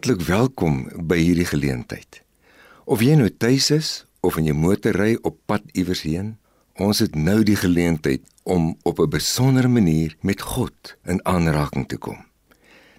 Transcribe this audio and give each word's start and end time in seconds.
Hartlik 0.00 0.22
welkom 0.24 0.76
by 1.04 1.18
hierdie 1.20 1.44
geleentheid. 1.44 2.22
Of 2.88 3.02
jy 3.04 3.18
nou 3.20 3.26
tuis 3.28 3.66
is 3.74 3.88
of 4.24 4.38
in 4.40 4.46
jou 4.48 4.54
motor 4.56 4.96
ry 4.96 5.18
op 5.28 5.34
pad 5.44 5.66
iewers 5.76 6.06
heen, 6.08 6.30
ons 6.80 7.02
het 7.04 7.18
nou 7.20 7.42
die 7.44 7.58
geleentheid 7.60 8.22
om 8.48 8.70
op 8.88 8.96
'n 9.04 9.12
besondere 9.12 9.68
manier 9.68 10.16
met 10.22 10.40
God 10.40 10.96
in 11.04 11.20
aanraking 11.28 11.84
te 11.88 11.98
kom. 11.98 12.16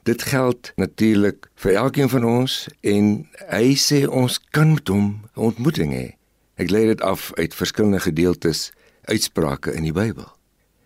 Dit 0.03 0.21
geld 0.21 0.73
natuurlik 0.75 1.49
vir 1.55 1.73
elkeen 1.73 2.09
van 2.09 2.23
ons 2.23 2.69
en 2.81 3.25
hy 3.49 3.73
sê 3.73 4.05
ons 4.05 4.39
kan 4.51 4.73
met 4.73 4.87
hom 4.87 5.25
'n 5.33 5.41
ontmoeting 5.41 5.93
hê. 5.93 6.13
Ek 6.55 6.69
lei 6.69 6.85
dit 6.85 7.01
af 7.01 7.31
uit 7.33 7.55
verskillende 7.55 7.99
gedeeltes 7.99 8.71
uitsprake 9.09 9.73
in 9.73 9.83
die 9.83 9.93
Bybel. 9.93 10.29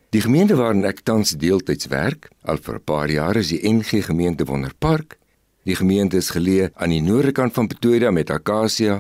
Die 0.09 0.21
gemeente 0.21 0.55
waarin 0.55 0.85
ek 0.85 1.03
tans 1.03 1.31
deeltyds 1.31 1.87
werk, 1.87 2.29
al 2.41 2.57
vir 2.57 2.75
'n 2.75 2.83
paar 2.83 3.09
jaar 3.09 3.35
is 3.35 3.47
die 3.47 3.67
NG 3.67 4.05
Gemeente 4.05 4.45
Wonderpark. 4.45 5.17
Die 5.65 5.73
gemeente 5.73 6.19
is 6.21 6.27
geleë 6.29 6.69
aan 6.77 6.91
die 6.93 7.01
noorde 7.01 7.31
kant 7.33 7.55
van 7.55 7.65
Pretoria 7.65 8.11
met 8.13 8.29
Akasia, 8.29 8.99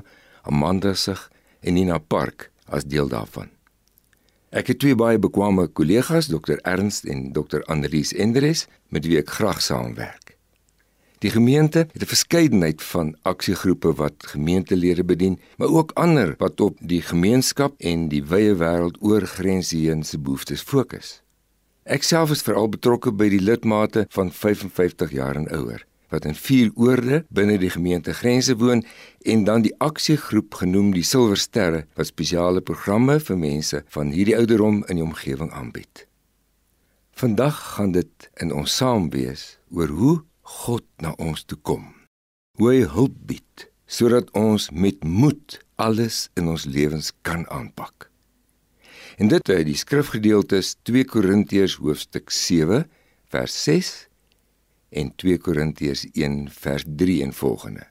Amandasig 0.49 1.27
en 1.61 1.77
Nina 1.77 1.99
Park 2.01 2.49
as 2.65 2.87
deel 2.89 3.05
daarvan. 3.11 3.51
Ek 4.49 4.71
het 4.71 4.79
twee 4.81 4.97
baie 4.97 5.21
bekwame 5.21 5.67
kollegas, 5.67 6.31
Dr 6.31 6.57
Ernst 6.65 7.05
en 7.05 7.27
Dr 7.37 7.61
Andrius 7.69 8.15
Endres, 8.17 8.65
met 8.89 9.05
wie 9.05 9.19
ek 9.21 9.29
graag 9.37 9.61
saamwerk. 9.61 10.33
Die 11.21 11.29
gemeente 11.29 11.85
het 11.93 12.01
'n 12.01 12.13
verskeidenheid 12.15 12.81
van 12.81 13.15
aksiegroepe 13.21 13.93
wat 14.01 14.25
gemeentelede 14.33 15.03
bedien, 15.03 15.39
maar 15.57 15.69
ook 15.69 15.91
ander 15.93 16.35
wat 16.37 16.61
op 16.61 16.77
die 16.81 17.01
gemeenskap 17.01 17.73
en 17.77 18.09
die 18.09 18.23
wye 18.25 18.55
wêreld 18.57 18.97
oor 19.01 19.21
grense 19.21 19.77
heen 19.77 20.03
se 20.03 20.17
behoeftes 20.17 20.61
fokus. 20.61 21.21
Ek 21.83 22.03
self 22.03 22.31
is 22.31 22.41
veral 22.41 22.69
betrokke 22.69 23.11
by 23.11 23.29
die 23.29 23.41
lidmate 23.41 24.05
van 24.09 24.31
55 24.31 25.11
jaar 25.11 25.35
en 25.35 25.51
ouer 25.51 25.85
wat 26.15 26.25
in 26.29 26.37
vier 26.39 26.71
oorde 26.79 27.23
binne 27.35 27.57
die 27.59 27.71
gemeente 27.73 28.15
grense 28.15 28.55
woon 28.61 28.83
en 29.27 29.43
dan 29.47 29.65
die 29.65 29.75
aksiegroep 29.83 30.61
genoem 30.61 30.93
die 30.95 31.03
Silwer 31.03 31.39
Sterre 31.39 31.83
wat 31.99 32.11
spesiale 32.11 32.63
programme 32.63 33.19
vir 33.19 33.39
mense 33.39 33.83
van 33.95 34.13
hierdie 34.15 34.37
ouderdom 34.39 34.83
in 34.87 35.01
die 35.01 35.05
omgewing 35.05 35.51
aanbied. 35.51 36.05
Vandag 37.15 37.59
gaan 37.75 37.93
dit 37.95 38.29
in 38.43 38.51
ons 38.51 38.73
saam 38.79 39.09
wees 39.11 39.55
oor 39.71 39.91
hoe 39.99 40.15
God 40.63 40.83
na 41.03 41.13
ons 41.19 41.45
toe 41.47 41.59
kom. 41.63 41.87
Hoe 42.59 42.71
hy 42.71 42.81
hulp 42.95 43.15
bied 43.27 43.69
sodat 43.85 44.31
ons 44.33 44.71
met 44.73 45.03
moed 45.05 45.59
alles 45.77 46.25
in 46.39 46.49
ons 46.49 46.65
lewens 46.65 47.11
kan 47.27 47.45
aanpak. 47.53 48.09
En 49.21 49.29
dit 49.31 49.49
uit 49.49 49.65
die 49.67 49.77
skrifgedeeltes 49.79 50.75
2 50.89 51.07
Korintiërs 51.07 51.77
hoofstuk 51.79 52.33
7 52.33 52.83
vers 53.31 53.55
6 53.63 53.93
en 54.95 55.11
2 55.21 55.37
Korintiërs 55.43 56.05
1 56.13 56.47
vers 56.55 56.87
3 56.87 57.21
en 57.27 57.33
volgende 57.33 57.87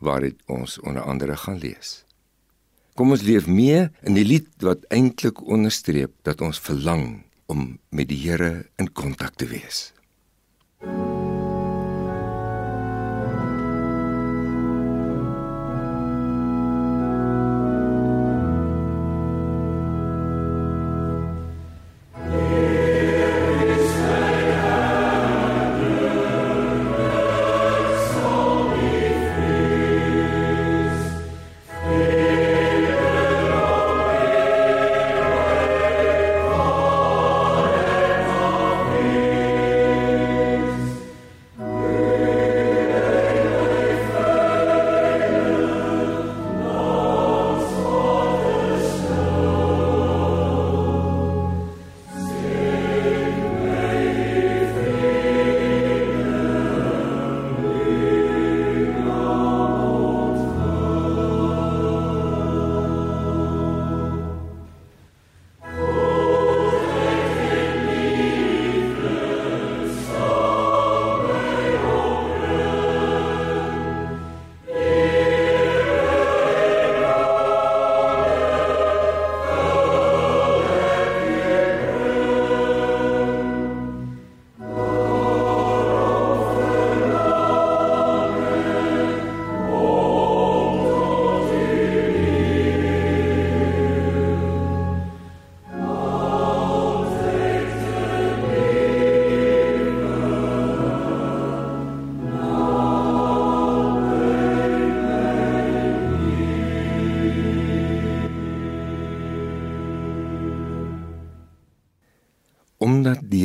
waar 0.00 0.24
dit 0.24 0.36
ons 0.48 0.78
onder 0.80 1.02
andere 1.02 1.36
gaan 1.36 1.58
lees. 1.60 2.04
Kom 2.96 3.12
ons 3.12 3.22
leef 3.22 3.46
mee 3.46 3.86
in 4.02 4.16
die 4.16 4.24
lied 4.24 4.48
wat 4.64 4.86
eintlik 4.88 5.42
onderstreep 5.44 6.16
dat 6.26 6.40
ons 6.40 6.60
verlang 6.60 7.22
om 7.52 7.78
met 7.88 8.08
die 8.08 8.20
Here 8.24 8.66
in 8.80 8.92
kontak 8.92 9.36
te 9.36 9.46
wees. 9.50 9.90
omdat 10.80 11.04
die 11.04 11.09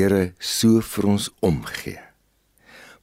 Here 0.05 0.35
so 0.37 0.83
vir 0.85 1.07
ons 1.09 1.31
omgee. 1.41 1.97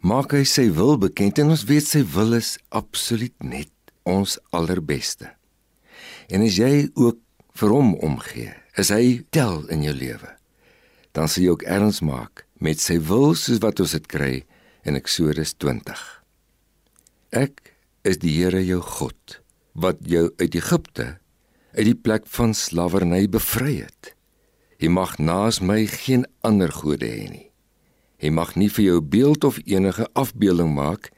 Maak 0.06 0.36
hy 0.36 0.44
sy 0.46 0.68
wil 0.70 0.94
bekend 1.02 1.40
en 1.42 1.50
ons 1.50 1.64
weet 1.66 1.82
sy 1.82 2.02
wil 2.14 2.36
is 2.36 2.54
absoluut 2.70 3.34
net 3.42 3.72
ons 4.06 4.36
allerbeste. 4.54 5.32
En 6.30 6.46
as 6.46 6.60
jy 6.60 6.92
ook 6.94 7.18
vir 7.58 7.74
hom 7.74 7.90
omgee, 8.06 8.52
is 8.78 8.92
hy 8.94 9.24
tel 9.34 9.64
in 9.74 9.82
jou 9.82 9.96
lewe. 9.96 10.30
Dan 11.10 11.26
sal 11.26 11.42
jy 11.42 11.50
ook 11.56 11.66
erns 11.66 11.98
maak 12.06 12.44
met 12.62 12.78
sy 12.78 13.00
wil 13.02 13.34
soos 13.34 13.58
wat 13.66 13.82
ons 13.82 13.96
dit 13.98 14.06
kry 14.06 14.32
in 14.86 14.98
Eksodus 14.98 15.56
20. 15.58 15.98
Ek 17.34 17.74
is 18.06 18.22
die 18.22 18.36
Here 18.38 18.62
jou 18.62 18.78
God 18.78 19.40
wat 19.74 20.06
jou 20.06 20.28
uit 20.38 20.54
Egipte 20.54 21.16
uit 21.74 21.86
die 21.90 21.98
plek 21.98 22.30
van 22.30 22.54
slawerny 22.54 23.24
bevry 23.26 23.80
het. 23.82 24.11
Jy 24.82 24.88
mag 24.90 25.14
naas 25.22 25.60
my 25.62 25.84
geen 25.86 26.24
ander 26.42 26.72
gode 26.74 27.06
hê 27.06 27.28
nie. 27.30 27.48
Jy 28.18 28.32
mag 28.34 28.56
nie 28.58 28.66
vir 28.66 28.84
jou 28.84 28.98
beeld 29.14 29.44
of 29.46 29.60
enige 29.62 30.08
afbeelding 30.18 30.72
maak 30.74 31.12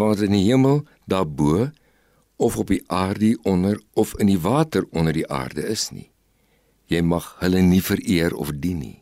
wat 0.00 0.22
in 0.24 0.32
die 0.32 0.46
hemel 0.46 0.80
daarbo 1.04 1.68
of 2.40 2.56
op 2.56 2.72
die 2.72 2.80
aarde 2.88 3.34
onder 3.44 3.76
of 3.92 4.16
in 4.16 4.32
die 4.32 4.40
water 4.40 4.88
onder 4.96 5.12
die 5.12 5.28
aarde 5.28 5.60
is 5.68 5.90
nie. 5.92 6.08
Jy 6.88 7.04
mag 7.04 7.28
hulle 7.44 7.60
nie 7.60 7.82
vereer 7.84 8.32
of 8.32 8.56
dien 8.64 8.80
nie. 8.80 8.98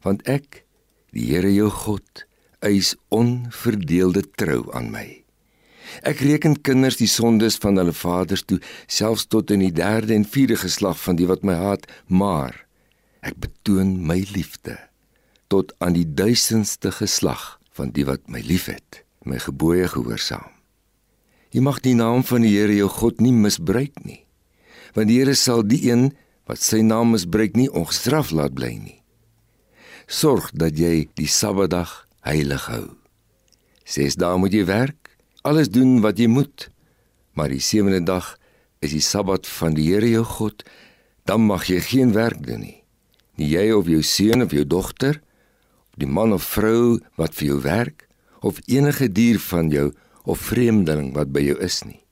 Want 0.00 0.24
ek, 0.24 0.64
die 1.12 1.28
Here 1.28 1.52
jou 1.52 1.68
God, 1.68 2.24
eis 2.64 2.94
onverdeelde 3.12 4.24
trou 4.40 4.64
aan 4.72 4.88
my. 4.92 5.06
Ek 6.08 6.24
reken 6.24 6.56
kinders 6.64 6.96
die 6.96 7.08
sondes 7.08 7.60
van 7.60 7.76
hulle 7.76 7.92
vaders 7.92 8.48
toe, 8.48 8.62
selfs 8.88 9.28
tot 9.28 9.52
in 9.52 9.60
die 9.60 9.72
derde 9.76 10.16
en 10.16 10.24
vierde 10.24 10.56
geslag 10.56 10.96
van 11.04 11.20
die 11.20 11.28
wat 11.28 11.44
my 11.44 11.60
haat, 11.60 11.84
maar 12.08 12.65
Ek 13.26 13.34
betoon 13.42 13.96
my 14.06 14.20
liefde 14.36 14.76
tot 15.50 15.72
aan 15.82 15.96
die 15.96 16.06
duisendste 16.06 16.92
geslag 16.94 17.56
van 17.74 17.90
die 17.94 18.04
wat 18.06 18.28
my 18.30 18.38
liefhet, 18.42 19.02
my 19.26 19.38
gebooie 19.42 19.88
gehoorsaam. 19.90 20.46
Jy 21.54 21.62
mag 21.66 21.80
die 21.82 21.96
naam 21.98 22.22
van 22.26 22.44
die 22.46 22.52
Here 22.54 22.74
jou 22.74 22.88
God 22.90 23.22
nie 23.22 23.34
misbruik 23.34 23.98
nie, 24.06 24.20
want 24.94 25.10
die 25.10 25.18
Here 25.18 25.34
sal 25.38 25.64
die 25.66 25.80
een 25.88 26.12
wat 26.46 26.62
sy 26.62 26.82
naam 26.86 27.14
misbruik 27.14 27.58
nie 27.58 27.66
ongestraf 27.70 28.30
laat 28.34 28.54
bly 28.54 28.72
nie. 28.78 29.00
Sorg 30.06 30.52
dat 30.54 30.78
jy 30.78 31.08
die 31.18 31.30
Sabbatdag 31.30 32.04
heilig 32.26 32.70
hou. 32.70 32.94
Ses 33.86 34.18
dae 34.18 34.38
moet 34.38 34.54
jy 34.54 34.66
werk, 34.70 35.14
alles 35.42 35.70
doen 35.74 35.98
wat 36.02 36.22
jy 36.22 36.30
moet, 36.30 36.68
maar 37.34 37.50
die 37.50 37.62
sewende 37.62 38.02
dag 38.06 38.34
is 38.82 38.94
die 38.94 39.02
Sabbat 39.02 39.50
van 39.58 39.74
die 39.78 39.90
Here 39.90 40.14
jou 40.14 40.26
God, 40.38 40.66
dan 41.26 41.46
mag 41.50 41.66
jy 41.70 41.82
geen 41.82 42.14
werk 42.14 42.42
doen 42.46 42.62
nie 42.62 42.82
nie 43.36 43.48
jy 43.52 43.70
of 43.76 43.88
jou 43.90 44.02
seun 44.02 44.42
of 44.42 44.54
jou 44.54 44.64
dogter, 44.64 45.20
die 45.96 46.08
man 46.08 46.32
of 46.32 46.44
vrou 46.56 46.98
wat 47.16 47.34
vir 47.36 47.52
jou 47.52 47.60
werk, 47.64 48.06
of 48.40 48.60
enige 48.66 49.08
dier 49.12 49.38
van 49.40 49.70
jou 49.72 49.90
of 50.26 50.42
vreemdeling 50.50 51.12
wat 51.16 51.32
by 51.32 51.42
jou 51.46 51.56
is 51.62 51.80
nie. 51.86 52.02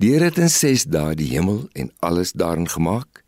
Die 0.00 0.14
Here 0.14 0.30
het 0.30 0.38
in 0.40 0.48
6 0.48 0.86
dae 0.88 1.14
die 1.18 1.28
hemel 1.34 1.66
en 1.76 1.90
alles 2.00 2.32
daarin 2.32 2.68
gemaak, 2.70 3.22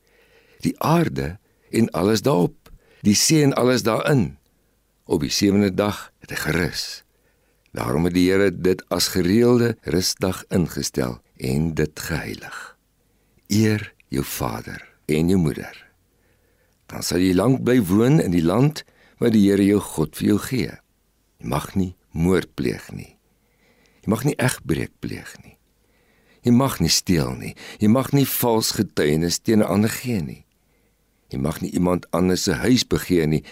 die 0.64 0.72
aarde 0.80 1.36
en 1.70 1.90
alles 1.92 2.22
daarop, 2.24 2.70
die 3.04 3.16
see 3.18 3.42
en 3.44 3.52
alles 3.58 3.84
daarin. 3.84 4.38
Op 5.04 5.20
die 5.26 5.32
sewende 5.32 5.72
dag 5.74 6.08
het 6.22 6.32
hy 6.32 6.40
gerus. 6.46 6.84
Daarom 7.76 8.08
het 8.08 8.16
die 8.16 8.28
Here 8.30 8.48
dit 8.52 8.80
as 8.94 9.10
gereelde 9.12 9.74
rusdag 9.84 10.44
ingestel 10.48 11.18
en 11.36 11.72
dit 11.76 12.04
geheilig. 12.08 12.58
Eer 13.52 13.90
jou 14.08 14.24
vader 14.24 14.80
en 15.12 15.28
jou 15.28 15.40
moeder. 15.40 15.91
Dan 16.92 17.02
sal 17.02 17.24
jy 17.24 17.32
lank 17.32 17.62
bly 17.64 17.80
woon 17.88 18.20
in 18.20 18.34
die 18.34 18.44
land 18.44 18.84
wat 19.22 19.32
die 19.32 19.46
Here 19.48 19.64
jou 19.64 19.80
God 19.80 20.16
vir 20.18 20.28
jou 20.34 20.38
gee. 20.44 20.76
Jy 21.40 21.48
mag 21.48 21.72
nie 21.74 21.94
moord 22.12 22.52
pleeg 22.54 22.90
nie. 22.92 23.16
Jy 24.04 24.12
mag 24.12 24.24
nie 24.28 24.36
egbreek 24.36 24.92
pleeg 25.00 25.32
nie. 25.40 25.56
Jy 26.42 26.52
mag 26.52 26.80
nie 26.82 26.90
steel 26.92 27.32
nie. 27.38 27.54
Jy 27.80 27.88
mag 27.88 28.12
nie 28.12 28.26
vals 28.28 28.74
getuienis 28.76 29.40
teen 29.40 29.62
'n 29.62 29.70
ander 29.72 29.90
gee 29.90 30.20
nie. 30.20 30.44
Jy 31.30 31.38
mag 31.38 31.62
nie 31.62 31.72
iemand 31.72 32.06
anders 32.10 32.42
se 32.42 32.52
huis 32.52 32.84
begeer 32.84 33.26
nie. 33.26 33.42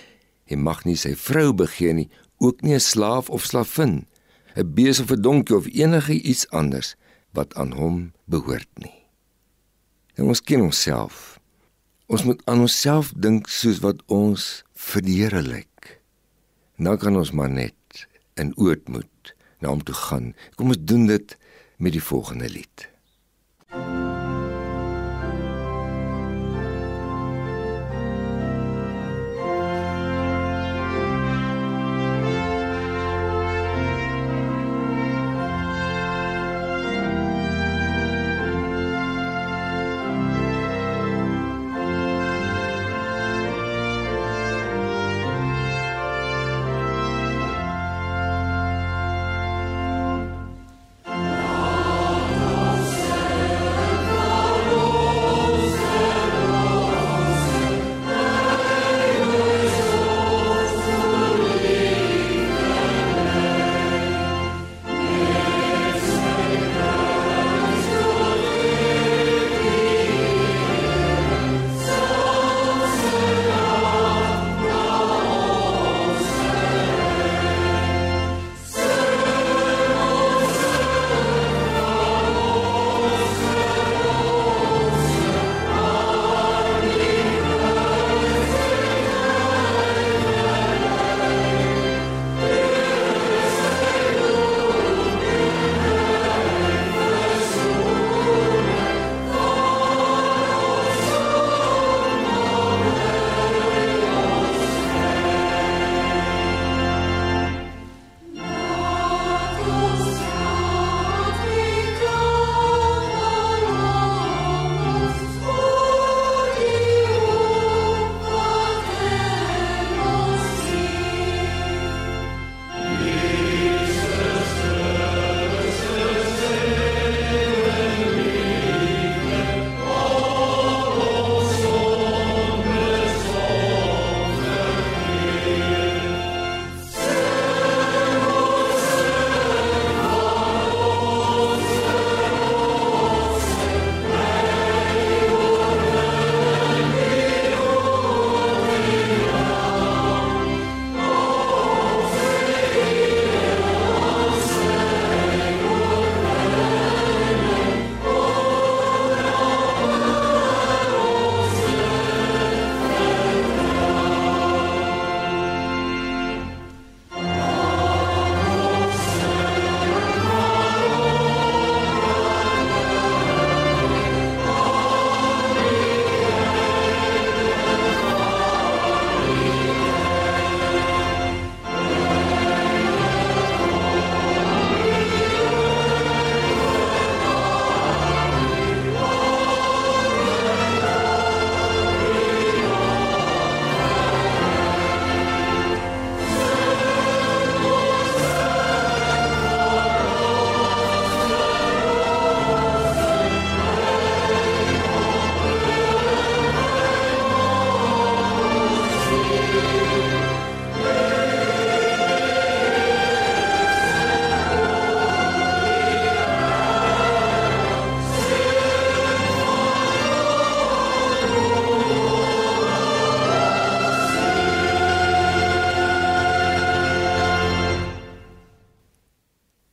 Jy 0.46 0.56
mag 0.56 0.84
nie 0.84 0.96
sy 0.96 1.14
vrou 1.14 1.52
begeer 1.52 1.94
nie, 1.94 2.10
ook 2.38 2.62
nie 2.62 2.74
'n 2.74 2.80
slaaf 2.80 3.30
of 3.30 3.44
slavin, 3.44 4.06
'n 4.56 4.74
bees 4.74 5.00
of 5.00 5.10
'n 5.10 5.22
donkie 5.22 5.56
of 5.56 5.66
enige 5.66 6.12
iets 6.12 6.50
anders 6.50 6.96
wat 7.32 7.54
aan 7.54 7.72
hom 7.72 8.12
behoort 8.26 8.68
nie. 8.74 9.06
En 10.14 10.24
ons 10.24 10.42
ken 10.42 10.60
onsself. 10.60 11.39
Ons 12.10 12.24
moet 12.26 12.40
aan 12.50 12.64
onsself 12.64 13.12
dink 13.14 13.46
soos 13.46 13.78
wat 13.84 14.00
ons 14.10 14.64
vir 14.90 15.04
die 15.06 15.12
Here 15.20 15.44
lyk. 15.46 15.92
Nou 16.82 16.96
kan 16.98 17.14
ons 17.14 17.30
maar 17.30 17.52
net 17.52 18.00
in 18.34 18.50
ootmoed 18.58 19.30
na 19.62 19.70
hom 19.70 19.84
toe 19.86 19.94
gaan. 19.94 20.32
Kom 20.58 20.74
ons 20.74 20.82
doen 20.82 21.06
dit 21.06 21.36
met 21.78 21.94
die 21.94 22.02
volgende 22.02 22.50
lied. 22.50 22.89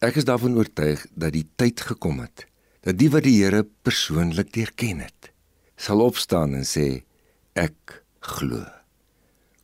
Ek 0.08 0.16
is 0.22 0.28
daarvan 0.28 0.56
oortuig 0.56 1.02
dat 1.20 1.34
die 1.36 1.44
tyd 1.60 1.82
gekom 1.84 2.22
het 2.24 2.46
dat 2.86 2.96
die 2.96 3.10
wat 3.12 3.26
die 3.26 3.34
Here 3.42 3.66
persoonlik 3.84 4.54
deurken 4.56 5.02
het, 5.04 5.34
sal 5.76 6.00
opstaan 6.00 6.54
en 6.56 6.64
sê 6.64 7.02
ek 7.60 7.98
glo. 8.24 8.62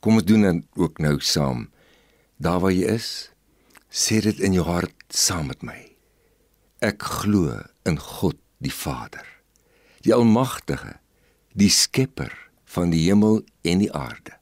Kom 0.03 0.17
ons 0.19 0.25
doen 0.27 0.43
dit 0.43 0.65
ook 0.75 1.00
nou 1.00 1.13
saam. 1.23 1.69
Daar 2.35 2.59
waar 2.59 2.73
jy 2.75 2.89
is, 2.91 3.31
sê 3.88 4.19
dit 4.25 4.41
in 4.43 4.57
jou 4.57 4.65
hart 4.67 5.05
saam 5.07 5.47
met 5.47 5.63
my. 5.63 5.77
Ek 6.83 7.05
glo 7.21 7.62
in 7.88 7.95
God 8.01 8.35
die 8.59 8.73
Vader, 8.75 9.23
die 10.03 10.12
almagtige, 10.12 10.97
die 11.55 11.71
skepper 11.71 12.33
van 12.75 12.91
die 12.91 13.05
hemel 13.05 13.45
en 13.63 13.85
die 13.85 13.93
aarde. 13.95 14.35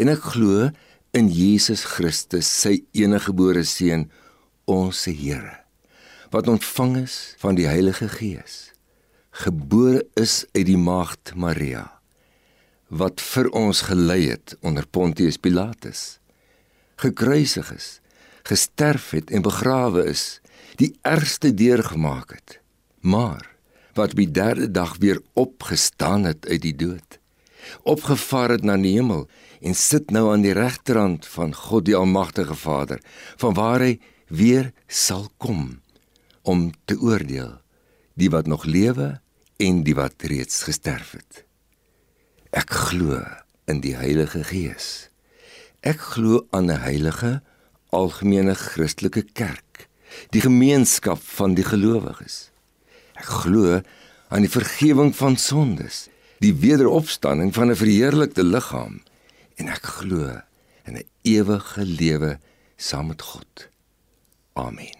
En 0.00 0.08
ek 0.08 0.24
glo 0.32 0.70
in 1.12 1.28
Jesus 1.28 1.84
Christus, 1.84 2.48
sy 2.48 2.78
eniggebore 2.96 3.66
seun, 3.68 4.06
ons 4.68 5.06
Here, 5.08 5.56
wat 6.30 6.48
ontvang 6.48 6.98
is 7.04 7.34
van 7.40 7.56
die 7.56 7.66
Heilige 7.68 8.08
Gees, 8.12 8.70
gebore 9.42 10.04
is 10.20 10.42
uit 10.52 10.66
die 10.68 10.80
maagd 10.80 11.32
Maria, 11.36 11.86
wat 12.88 13.22
vir 13.32 13.48
ons 13.56 13.86
gelei 13.88 14.28
het 14.28 14.56
onder 14.60 14.86
Pontius 14.86 15.40
Pilatus, 15.40 16.18
gekruisig 17.00 17.70
is, 17.72 17.88
gesterf 18.48 19.10
het 19.16 19.32
en 19.32 19.44
begrawe 19.44 20.04
is, 20.08 20.40
die 20.80 20.92
ergste 21.06 21.52
deurgemaak 21.54 22.36
het, 22.36 22.58
maar 23.00 23.48
wat 23.96 24.12
op 24.14 24.20
die 24.20 24.30
derde 24.30 24.70
dag 24.70 24.96
weer 25.00 25.20
opgestaan 25.32 26.28
het 26.28 26.46
uit 26.48 26.62
die 26.62 26.76
dood, 26.76 27.18
opgevaar 27.82 28.56
het 28.56 28.64
na 28.64 28.76
die 28.80 28.94
hemel 28.96 29.26
en 29.60 29.74
sit 29.74 30.12
nou 30.14 30.28
aan 30.32 30.44
die 30.44 30.54
regterhand 30.56 31.26
van 31.26 31.54
God 31.54 31.88
die 31.88 31.96
almagtige 31.96 32.54
Vader, 32.54 33.02
vanwaar 33.40 33.84
hy 33.84 33.96
weer 34.28 34.72
sal 34.86 35.28
kom 35.36 35.80
om 36.42 36.70
te 36.84 36.96
oordeel 37.00 37.58
die 38.18 38.30
wat 38.30 38.46
nog 38.46 38.64
lewe 38.64 39.20
en 39.56 39.82
die 39.86 39.94
wat 39.94 40.22
reeds 40.30 40.62
gesterf 40.66 41.14
het. 41.16 41.44
Ek 42.50 42.70
glo 42.70 43.20
in 43.68 43.82
die 43.84 43.94
Heilige 43.98 44.42
Gees. 44.48 45.08
Ek 45.80 46.00
glo 46.14 46.46
aan 46.50 46.70
'n 46.70 46.80
heilige 46.80 47.42
algemene 47.90 48.54
Christelike 48.54 49.22
kerk, 49.32 49.88
die 50.30 50.40
gemeenskap 50.40 51.20
van 51.22 51.54
die 51.54 51.64
gelowiges. 51.64 52.50
Ek 53.14 53.28
glo 53.44 53.80
aan 54.28 54.42
die 54.44 54.50
vergifnis 54.50 55.16
van 55.16 55.36
sondes, 55.36 56.08
die 56.40 56.54
wederopstanding 56.54 57.54
van 57.54 57.70
'n 57.70 57.76
verheerlikte 57.76 58.42
liggaam 58.42 59.02
en 59.56 59.68
ek 59.68 59.84
glo 60.00 60.40
in 60.84 60.96
'n 60.96 61.06
ewige 61.22 61.84
lewe 61.84 62.38
saam 62.76 63.06
met 63.06 63.22
God. 63.22 63.68
Amen. 64.58 64.90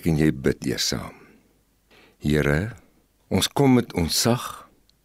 Ek 0.00 0.08
en 0.08 0.16
jy 0.16 0.30
bid 0.32 0.64
eers 0.64 0.88
saam. 0.94 1.16
Here, 2.24 2.72
ons 3.28 3.48
kom 3.52 3.76
met 3.76 3.92
ons 4.00 4.08
sag, 4.08 4.44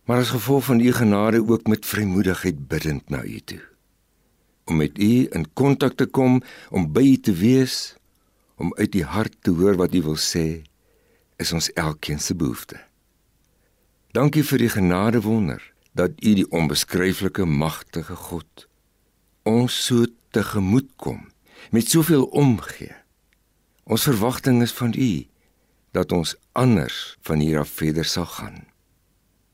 maar 0.08 0.24
as 0.24 0.32
gevolg 0.32 0.70
van 0.70 0.80
u 0.80 0.92
genade 0.96 1.42
ook 1.44 1.68
met 1.68 1.86
vrymoedigheid 1.86 2.64
bidend 2.72 3.12
na 3.12 3.24
u 3.28 3.40
toe. 3.44 3.62
Om 4.66 4.80
met 4.80 4.96
u 4.98 5.28
in 5.36 5.46
kontak 5.54 6.00
te 6.00 6.08
kom, 6.08 6.40
om 6.72 6.88
by 6.96 7.04
u 7.04 7.18
te 7.20 7.36
wees, 7.36 7.96
om 8.56 8.72
uit 8.80 8.92
die 8.96 9.04
hart 9.04 9.36
te 9.44 9.52
hoor 9.52 9.76
wat 9.76 9.94
u 9.94 10.02
wil 10.08 10.20
sê, 10.20 10.64
is 11.38 11.52
ons 11.52 11.68
elkeen 11.76 12.24
se 12.24 12.36
behoefte. 12.36 12.80
Dankie 14.16 14.46
vir 14.48 14.64
die 14.64 14.72
genade 14.72 15.20
wonder 15.28 15.60
dat 15.92 16.16
u 16.24 16.36
die 16.40 16.48
onbeskryflike 16.56 17.44
magtige 17.44 18.16
God 18.16 18.68
ons 19.44 19.76
so 19.76 20.08
tegemoet 20.32 20.88
kom 20.96 21.28
met 21.76 21.92
soveel 21.92 22.24
omgee 22.32 22.96
Ons 23.86 24.08
verwagting 24.08 24.64
is 24.66 24.72
van 24.74 24.96
U 24.98 25.12
dat 25.94 26.12
ons 26.12 26.34
anders 26.58 27.18
van 27.22 27.40
hier 27.40 27.60
af 27.62 27.70
verder 27.70 28.06
sal 28.06 28.26
gaan. 28.26 28.64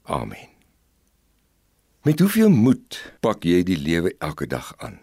Amen. 0.07 0.47
Met 2.01 2.19
hoeveel 2.23 2.50
moed 2.50 2.97
pak 3.19 3.43
jy 3.43 3.59
die 3.67 3.77
lewe 3.77 4.13
elke 4.23 4.47
dag 4.47 4.71
aan? 4.79 4.95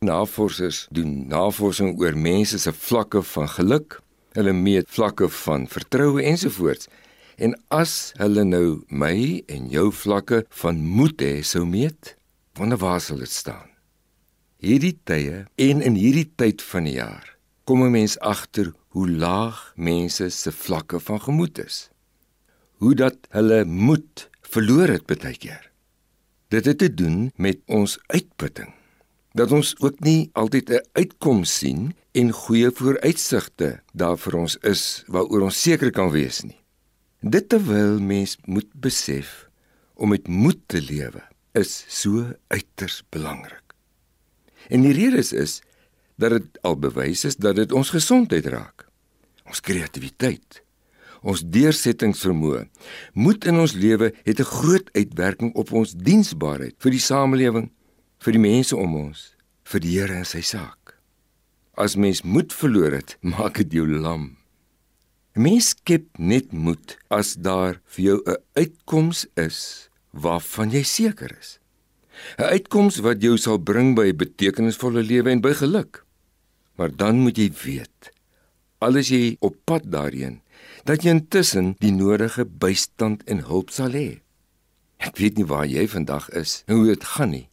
Navorsers 0.00 0.86
doen 0.90 1.28
navorsing 1.28 1.92
oor 2.00 2.16
mense 2.16 2.58
se 2.58 2.72
vlakke 2.72 3.20
van 3.22 3.48
geluk, 3.52 3.98
hulle 4.32 4.54
meet 4.56 4.88
vlakke 4.88 5.28
van 5.44 5.68
vertroue 5.68 6.24
ensovoorts. 6.24 6.88
En 7.36 7.52
as 7.68 8.14
hulle 8.16 8.46
nou 8.48 8.80
my 8.88 9.42
en 9.52 9.68
jou 9.68 9.90
vlakke 9.92 10.46
van 10.62 10.80
moed 10.80 11.20
hê 11.20 11.44
sou 11.44 11.66
meet, 11.68 12.16
wonder 12.56 12.80
waar 12.80 13.04
sal 13.04 13.20
dit 13.20 13.30
staan? 13.30 13.68
Hierdie 14.64 14.96
tye 15.04 15.44
en 15.60 15.84
in 15.84 16.00
hierdie 16.00 16.30
tyd 16.40 16.64
van 16.72 16.88
die 16.88 16.96
jaar 16.96 17.36
kom 17.70 17.84
'n 17.86 17.90
mens 17.90 18.18
agter 18.18 18.72
hoe 18.88 19.10
laag 19.10 19.72
mense 19.76 20.28
se 20.28 20.52
vlakke 20.52 21.00
van 21.00 21.20
gemoed 21.20 21.58
is. 21.58 21.90
Hoe 22.82 22.94
dat 22.94 23.16
hulle 23.28 23.64
moed 23.64 24.30
verloor 24.42 24.88
het 24.88 25.06
baie 25.06 25.36
keer. 25.38 25.70
Dit 26.48 26.64
het 26.64 26.78
te 26.78 26.94
doen 26.94 27.30
met 27.36 27.58
ons 27.66 27.98
uitputting. 28.06 28.74
Dat 29.32 29.52
ons 29.52 29.78
ook 29.78 30.00
nie 30.00 30.30
altyd 30.32 30.70
'n 30.70 30.86
uitkoms 30.92 31.58
sien 31.58 31.94
en 32.12 32.32
goeie 32.32 32.70
vooruitsigte 32.70 33.82
daar 33.92 34.18
vir 34.18 34.34
ons 34.34 34.56
is 34.56 35.04
waaroor 35.06 35.40
ons 35.40 35.62
seker 35.62 35.90
kan 35.90 36.10
wees 36.10 36.42
nie. 36.42 36.60
Dit 37.20 37.48
terwyl 37.48 38.00
mens 38.00 38.36
moet 38.44 38.72
besef 38.72 39.48
om 39.94 40.08
met 40.08 40.28
moed 40.28 40.58
te 40.66 40.80
lewe 40.80 41.22
is 41.52 41.84
so 41.88 42.32
uiters 42.48 43.02
belangrik. 43.08 43.74
En 44.68 44.80
die 44.82 44.92
rede 44.92 45.16
is, 45.16 45.32
is 45.32 45.62
dat 46.20 46.36
dit 46.36 46.58
al 46.66 46.76
bewys 46.78 47.24
is 47.28 47.38
dat 47.40 47.56
dit 47.56 47.72
ons 47.72 47.92
gesondheid 47.94 48.46
raak. 48.52 48.86
Ons 49.48 49.62
kreatiwiteit, 49.64 50.60
ons 51.26 51.42
deursettingsvermoë, 51.42 52.64
moed 53.18 53.46
in 53.50 53.60
ons 53.60 53.74
lewe 53.74 54.12
het 54.24 54.40
'n 54.40 54.52
groot 54.56 54.88
uitwerking 54.94 55.54
op 55.54 55.72
ons 55.72 55.94
diensbaarheid 55.94 56.74
vir 56.78 56.90
die 56.90 57.06
samelewing, 57.10 57.70
vir 58.18 58.32
die 58.32 58.44
mense 58.44 58.76
om 58.76 58.94
ons, 58.96 59.34
vir 59.64 59.80
die 59.80 59.98
Here 59.98 60.14
en 60.14 60.24
sy 60.24 60.40
saak. 60.40 60.96
As 61.76 61.96
mens 61.96 62.22
moed 62.22 62.52
verloor 62.52 62.92
het, 62.92 63.16
maak 63.34 63.56
dit 63.56 63.72
jou 63.72 63.86
lam. 63.88 64.36
Mens 65.34 65.68
skep 65.68 66.18
net 66.18 66.52
moed 66.52 66.98
as 67.08 67.34
daar 67.34 67.80
vir 67.94 68.04
jou 68.04 68.18
'n 68.26 68.36
uitkoms 68.54 69.26
is 69.36 69.88
waarvan 70.12 70.70
jy 70.70 70.82
seker 70.82 71.30
is. 71.38 71.60
'n 72.38 72.50
Uitkoms 72.54 73.00
wat 73.00 73.22
jou 73.22 73.36
sal 73.38 73.58
bring 73.58 73.94
by 73.94 74.10
'n 74.10 74.16
betekenisvolle 74.16 75.02
lewe 75.02 75.30
en 75.30 75.40
by 75.40 75.54
geluk. 75.54 76.04
Maar 76.80 76.96
dan 76.96 77.18
moet 77.20 77.36
jy 77.36 77.50
weet, 77.60 78.08
al 78.80 78.96
is 78.96 79.10
jy 79.12 79.34
op 79.44 79.58
pad 79.68 79.84
daarheen, 79.92 80.38
dat 80.88 81.02
jy 81.04 81.12
intussen 81.12 81.74
die 81.82 81.90
nodige 81.92 82.46
bystand 82.48 83.20
en 83.28 83.42
hulp 83.44 83.68
sal 83.76 83.92
hê. 83.92 84.22
Ek 84.96 85.20
weet 85.20 85.36
nie 85.36 85.44
waar 85.44 85.66
jy 85.68 85.84
vandag 85.92 86.30
is 86.40 86.62
en 86.64 86.78
hoe 86.78 86.86
dit 86.88 87.04
gaan 87.04 87.34
nie, 87.34 87.50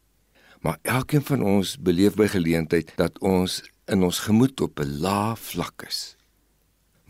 maar 0.63 0.79
elkeen 0.87 1.25
van 1.27 1.43
ons 1.43 1.73
beleef 1.75 2.15
by 2.15 2.29
geleentheid 2.31 2.93
dat 2.95 3.19
ons 3.19 3.57
in 3.91 4.05
ons 4.07 4.21
gemoed 4.29 4.63
op 4.63 4.79
'n 4.79 4.95
lae 5.03 5.35
vlak 5.35 5.83
is. 5.83 6.15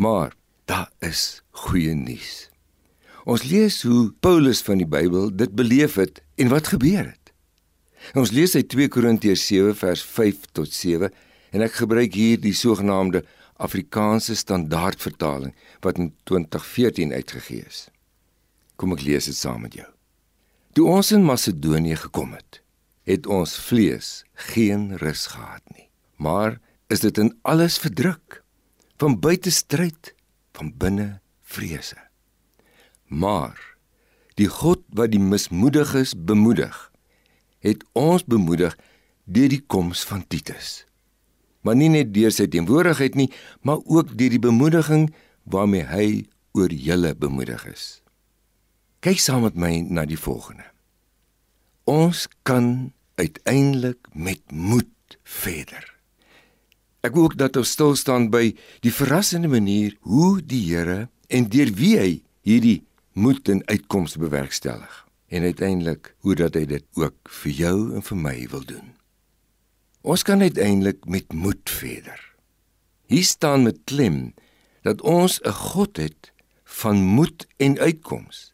Maar 0.02 0.34
daar 0.66 0.90
is 0.98 1.44
goeie 1.52 1.94
nuus. 1.94 2.50
Ons 3.30 3.44
lees 3.46 3.82
hoe 3.86 4.10
Paulus 4.26 4.66
van 4.66 4.82
die 4.82 4.90
Bybel 4.90 5.30
dit 5.30 5.54
beleef 5.54 6.02
het 6.02 6.24
en 6.36 6.50
wat 6.50 6.74
gebeur 6.74 7.14
het. 7.14 7.34
Ons 8.16 8.32
lees 8.32 8.56
uit 8.56 8.70
2 8.70 8.88
Korintiërs 8.88 9.48
7 9.48 9.76
vers 9.76 10.02
5 10.02 10.36
tot 10.52 10.74
7 10.74 11.14
en 11.58 11.66
ek 11.66 11.80
gebruik 11.80 12.14
hier 12.14 12.38
die 12.38 12.54
sogenaamde 12.54 13.24
Afrikaanse 13.58 14.36
standaardvertaling 14.38 15.56
wat 15.82 15.98
in 15.98 16.12
2014 16.30 17.14
uitgegee 17.18 17.66
is. 17.66 17.88
Kom 18.78 18.94
ek 18.94 19.02
lees 19.08 19.26
dit 19.26 19.38
saam 19.38 19.64
met 19.66 19.74
jou. 19.74 19.88
Toe 20.78 20.86
ons 20.94 21.10
in 21.16 21.26
Macedonië 21.26 21.98
gekom 22.04 22.36
het, 22.38 22.62
het 23.10 23.26
ons 23.26 23.56
vlees 23.70 24.22
geen 24.52 24.92
rus 25.02 25.26
gehad 25.34 25.64
nie. 25.74 25.88
Maar 26.22 26.60
is 26.94 27.02
dit 27.02 27.18
in 27.18 27.34
alles 27.42 27.80
verdruk, 27.82 28.44
van 29.02 29.18
buite 29.22 29.50
stryd, 29.54 30.14
van 30.58 30.70
binne 30.78 31.08
vrese. 31.42 31.98
Maar 33.10 33.58
die 34.38 34.50
God 34.50 34.84
wat 34.94 35.14
die 35.14 35.22
mismoediges 35.22 36.14
bemoedig, 36.14 36.76
het 37.66 37.82
ons 37.98 38.26
bemoedig 38.26 38.78
deur 39.26 39.50
die 39.50 39.64
koms 39.66 40.06
van 40.06 40.22
Titus 40.30 40.87
maar 41.68 41.76
nie 41.76 41.92
net 41.92 42.14
deur 42.16 42.32
sy 42.32 42.48
teenwoordigheid 42.48 43.18
nie, 43.20 43.28
maar 43.68 43.84
ook 43.84 44.16
deur 44.16 44.32
die 44.32 44.44
bemoediging 44.44 45.10
waarmee 45.52 45.84
hy 45.92 46.08
oor 46.56 46.72
julle 46.72 47.12
bemoedig 47.20 47.66
is. 47.68 47.86
Kyk 49.04 49.20
saam 49.20 49.44
met 49.44 49.60
my 49.60 49.84
na 49.84 50.08
die 50.08 50.20
volgende. 50.20 50.64
Ons 51.88 52.26
kan 52.48 52.94
uiteindelik 53.20 54.00
met 54.14 54.42
moed 54.52 55.20
verder. 55.24 55.84
Ek 57.06 57.16
wil 57.16 57.30
ook 57.30 57.38
dat 57.40 57.60
ons 57.60 57.72
stil 57.72 57.96
staan 58.00 58.32
by 58.34 58.50
die 58.84 58.94
verrassende 58.94 59.52
manier 59.52 59.96
hoe 60.08 60.40
die 60.42 60.64
Here 60.72 61.08
en 61.28 61.48
deur 61.52 61.72
wie 61.78 61.96
hy 62.00 62.12
hierdie 62.48 62.82
moed 63.14 63.50
en 63.52 63.64
uitkomste 63.68 64.20
bewerkstellig 64.24 65.04
en 65.28 65.44
uiteindelik 65.44 66.14
hoe 66.26 66.36
dat 66.40 66.56
hy 66.56 66.66
dit 66.68 66.86
ook 66.96 67.32
vir 67.44 67.60
jou 67.64 67.78
en 67.96 68.04
vir 68.04 68.24
my 68.24 68.38
wil 68.52 68.64
doen. 68.68 68.97
Ons 70.08 70.24
kan 70.24 70.40
uiteindelik 70.40 71.04
met 71.12 71.34
moed 71.36 71.68
verder. 71.68 72.20
Hier 73.12 73.28
staan 73.28 73.66
met 73.68 73.82
klem 73.84 74.34
dat 74.88 75.02
ons 75.02 75.40
'n 75.44 75.52
God 75.52 75.98
het 75.98 76.32
van 76.64 76.96
moed 76.96 77.48
en 77.58 77.80
uitkoms. 77.80 78.54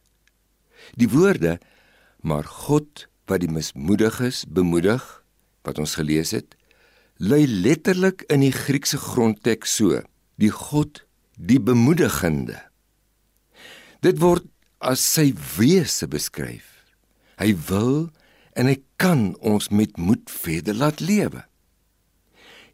Die 0.98 1.08
woorde 1.08 1.60
maar 2.20 2.44
God 2.44 3.06
wat 3.26 3.40
die 3.40 3.50
mismoediges 3.50 4.44
bemoedig 4.48 5.24
wat 5.62 5.78
ons 5.78 5.94
gelees 5.94 6.30
het, 6.30 6.56
lui 7.16 7.46
letterlik 7.46 8.22
in 8.26 8.40
die 8.40 8.52
Griekse 8.52 8.98
grondteks 8.98 9.76
so: 9.76 10.02
die 10.34 10.50
God 10.50 11.06
die 11.38 11.60
bemoedigende. 11.60 12.58
Dit 14.00 14.18
word 14.18 14.44
as 14.78 15.12
sy 15.12 15.32
wese 15.56 16.08
beskryf. 16.08 16.84
Hy 17.38 17.54
wil 17.68 18.10
en 18.54 18.70
hy 18.70 18.78
kan 18.96 19.32
ons 19.42 19.68
met 19.74 19.96
moed 19.98 20.30
verder 20.30 20.74
laat 20.78 21.02
lewe. 21.02 21.44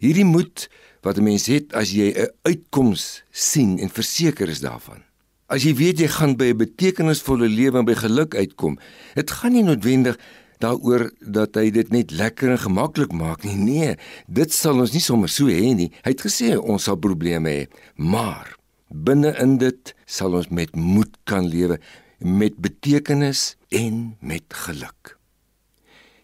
Hierdie 0.01 0.25
moed 0.25 0.69
wat 1.05 1.19
'n 1.19 1.25
mens 1.25 1.47
het 1.47 1.73
as 1.75 1.93
jy 1.93 2.12
'n 2.12 2.33
uitkoms 2.43 3.23
sien 3.31 3.79
en 3.79 3.88
verseker 3.88 4.49
is 4.49 4.61
daarvan. 4.61 5.03
As 5.49 5.62
jy 5.62 5.75
weet 5.75 5.99
jy 5.99 6.09
gaan 6.09 6.37
by 6.37 6.53
'n 6.53 6.57
betekenisvolle 6.57 7.49
lewe 7.49 7.79
en 7.79 7.85
by 7.85 7.95
geluk 7.95 8.35
uitkom, 8.35 8.79
dit 9.14 9.31
gaan 9.31 9.53
nie 9.53 9.62
noodwendig 9.62 10.16
daaroor 10.59 11.11
dat 11.21 11.55
hy 11.55 11.71
dit 11.71 11.90
net 11.90 12.11
lekker 12.11 12.51
en 12.51 12.59
gemaklik 12.59 13.12
maak 13.12 13.45
nie. 13.45 13.57
Nee, 13.57 13.97
dit 14.29 14.53
sal 14.53 14.81
ons 14.81 14.93
nie 14.93 15.01
sommer 15.01 15.29
so 15.29 15.47
hê 15.47 15.75
nie. 15.75 15.90
Hy 16.05 16.11
het 16.11 16.21
gesê 16.21 16.57
ons 16.57 16.83
sal 16.83 16.97
probleme 16.97 17.49
hê, 17.49 17.69
maar 17.97 18.57
binne 18.88 19.35
in 19.40 19.59
dit 19.59 19.95
sal 20.07 20.35
ons 20.35 20.49
met 20.49 20.77
moed 20.77 21.16
kan 21.25 21.49
lewe 21.49 21.81
met 22.19 22.57
betekenis 22.61 23.57
en 23.69 24.16
met 24.21 24.45
geluk. 24.66 25.19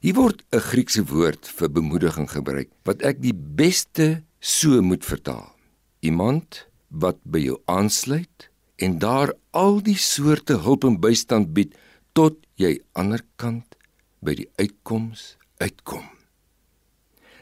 Hier 0.07 0.15
word 0.15 0.45
'n 0.55 0.63
Griekse 0.63 1.03
woord 1.11 1.49
vir 1.51 1.67
bemoediging 1.67 2.29
gebruik 2.31 2.69
wat 2.87 3.01
ek 3.03 3.19
die 3.19 3.35
beste 3.35 4.23
so 4.39 4.79
moet 4.79 5.03
vertaal. 5.03 5.51
Iemand 5.99 6.69
wat 6.95 7.19
by 7.27 7.41
jou 7.43 7.57
aansluit 7.67 8.47
en 8.79 9.01
daar 9.03 9.33
al 9.51 9.83
die 9.83 9.99
soorte 9.99 10.61
hulp 10.63 10.85
en 10.87 11.01
bystand 11.03 11.51
bied 11.51 11.75
tot 12.15 12.39
jy 12.55 12.79
ander 12.95 13.25
kant 13.35 13.75
by 14.23 14.37
die 14.39 14.47
uitkoms 14.63 15.35
uitkom. 15.59 16.07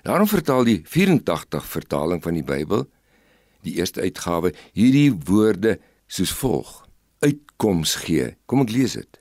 Daarom 0.08 0.28
vertaal 0.32 0.64
die 0.64 0.80
84 0.88 1.68
vertaling 1.68 2.22
van 2.24 2.32
die 2.32 2.48
Bybel, 2.48 2.88
die 3.60 3.76
eerste 3.76 4.00
uitgawe, 4.00 4.54
hierdie 4.72 5.12
woorde 5.12 5.76
soos 6.08 6.32
volg: 6.32 6.88
uitkoms 7.20 8.08
gee. 8.08 8.38
Kom 8.46 8.64
ek 8.64 8.72
lees 8.72 8.96
dit. 8.96 9.20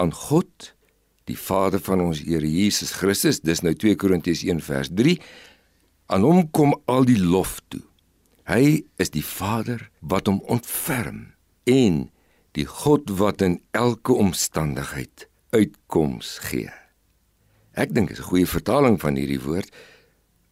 Aan 0.00 0.12
God 0.12 0.72
die 1.30 1.38
Vader 1.38 1.80
van 1.80 2.02
ons 2.04 2.20
Here 2.24 2.48
Jesus 2.48 2.92
Christus, 2.98 3.40
dis 3.40 3.62
nou 3.64 3.72
2 3.74 3.96
Korintiërs 4.00 4.44
1 4.44 4.60
vers 4.64 4.90
3, 4.92 5.16
aan 6.12 6.24
hom 6.26 6.48
kom 6.52 6.74
al 6.90 7.06
die 7.08 7.20
lof 7.20 7.58
toe. 7.72 7.82
Hy 8.44 8.84
is 9.00 9.12
die 9.14 9.24
Vader 9.24 9.86
wat 10.04 10.28
hom 10.28 10.42
ontferm 10.52 11.30
en 11.70 12.10
die 12.54 12.66
God 12.68 13.08
wat 13.18 13.42
in 13.42 13.56
elke 13.72 14.12
omstandigheid 14.12 15.26
uitkoms 15.56 16.36
gee. 16.50 16.70
Ek 17.74 17.94
dink 17.94 18.10
is 18.10 18.20
'n 18.20 18.30
goeie 18.30 18.46
vertaling 18.46 19.00
van 19.00 19.16
hierdie 19.16 19.40
woord 19.40 19.70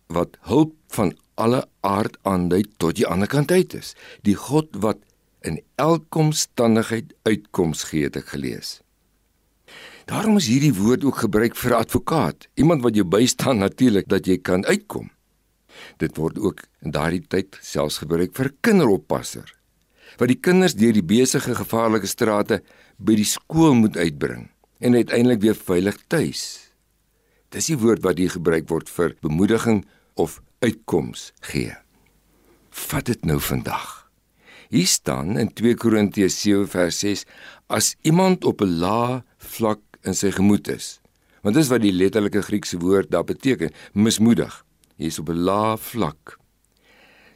wat 0.08 0.36
hulp 0.48 0.74
van 0.88 1.12
alle 1.36 1.68
aard 1.80 2.16
aandui 2.22 2.64
tot 2.78 2.96
die 2.96 3.06
ander 3.06 3.28
kant 3.28 3.50
uit 3.50 3.74
is. 3.74 3.94
Die 4.22 4.34
God 4.34 4.68
wat 4.72 4.98
in 5.40 5.60
elke 5.76 6.18
omstandigheid 6.18 7.14
uitkoms 7.22 7.84
gee, 7.90 8.04
het 8.04 8.16
ek 8.16 8.34
gelees. 8.34 8.80
Daarom 10.12 10.36
is 10.36 10.44
hierdie 10.50 10.74
woord 10.76 11.06
ook 11.08 11.22
gebruik 11.24 11.54
vir 11.56 11.72
'n 11.72 11.80
advokaat, 11.84 12.48
iemand 12.54 12.82
wat 12.82 12.94
jou 12.94 13.04
bystaan 13.04 13.58
natuurlik 13.58 14.08
dat 14.08 14.26
jy 14.26 14.36
kan 14.38 14.64
uitkom. 14.64 15.10
Dit 15.96 16.16
word 16.16 16.38
ook 16.38 16.60
in 16.82 16.90
daardie 16.90 17.24
tyd 17.28 17.58
selfs 17.60 17.98
gebruik 17.98 18.36
vir 18.36 18.46
'n 18.46 18.56
kinderoppasser 18.60 19.54
wat 20.18 20.28
die 20.28 20.40
kinders 20.40 20.74
deur 20.74 20.92
die 20.92 21.02
besige 21.02 21.54
gevaarlike 21.54 22.06
strate 22.06 22.62
by 22.98 23.14
die 23.14 23.24
skool 23.24 23.74
moet 23.74 23.96
uitbring 23.96 24.50
en 24.80 24.94
uiteindelik 24.94 25.40
weer 25.40 25.54
veilig 25.54 25.96
tuis. 26.08 26.72
Dis 27.48 27.66
die 27.66 27.78
woord 27.78 28.02
wat 28.02 28.18
hier 28.18 28.30
gebruik 28.30 28.68
word 28.68 28.90
vir 28.90 29.16
bemoediging 29.20 29.86
of 30.14 30.42
uitkoms 30.60 31.32
gee. 31.40 31.72
Vat 32.70 33.06
dit 33.06 33.24
nou 33.24 33.40
vandag. 33.40 34.10
Hier 34.68 34.86
staan 34.86 35.38
in 35.38 35.52
2 35.52 35.74
Korintiërs 35.74 36.40
7 36.40 36.68
vers 36.68 36.98
6 36.98 37.24
as 37.66 37.96
iemand 38.02 38.44
op 38.44 38.60
'n 38.60 38.78
lae 38.78 39.22
vlak 39.38 39.80
in 40.06 40.14
sy 40.14 40.30
gemoed 40.34 40.68
is. 40.72 40.98
Want 41.42 41.58
dis 41.58 41.70
wat 41.72 41.82
die 41.82 41.94
letterlike 41.94 42.42
Griekse 42.46 42.78
woord 42.78 43.10
daar 43.10 43.26
beteken, 43.26 43.72
mismoedig. 43.92 44.64
Hy 44.98 45.10
is 45.10 45.18
op 45.18 45.28
'n 45.30 45.42
lae 45.42 45.76
vlak. 45.78 46.38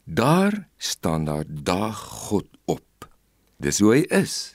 Daar 0.05 0.69
staan 0.79 1.25
daar 1.25 1.45
daag 1.49 1.99
God 1.99 2.47
op. 2.65 3.09
Dis 3.59 3.79
hoe 3.79 3.95
hy 3.95 4.03
is. 4.09 4.55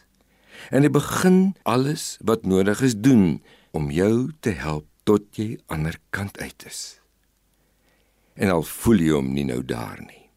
En 0.69 0.83
hy 0.83 0.89
begin 0.89 1.55
alles 1.63 2.17
wat 2.23 2.45
nodig 2.45 2.81
is 2.81 2.95
doen 2.95 3.43
om 3.71 3.91
jou 3.91 4.31
te 4.39 4.49
help 4.49 4.85
tot 5.03 5.23
jy 5.35 5.59
ander 5.67 5.97
kant 6.09 6.39
uit 6.39 6.65
is. 6.65 7.01
En 8.33 8.49
al 8.49 8.63
voel 8.63 8.97
jy 9.03 9.11
hom 9.11 9.33
nie 9.33 9.45
nou 9.45 9.65
daar 9.65 9.99
nie. 9.99 10.29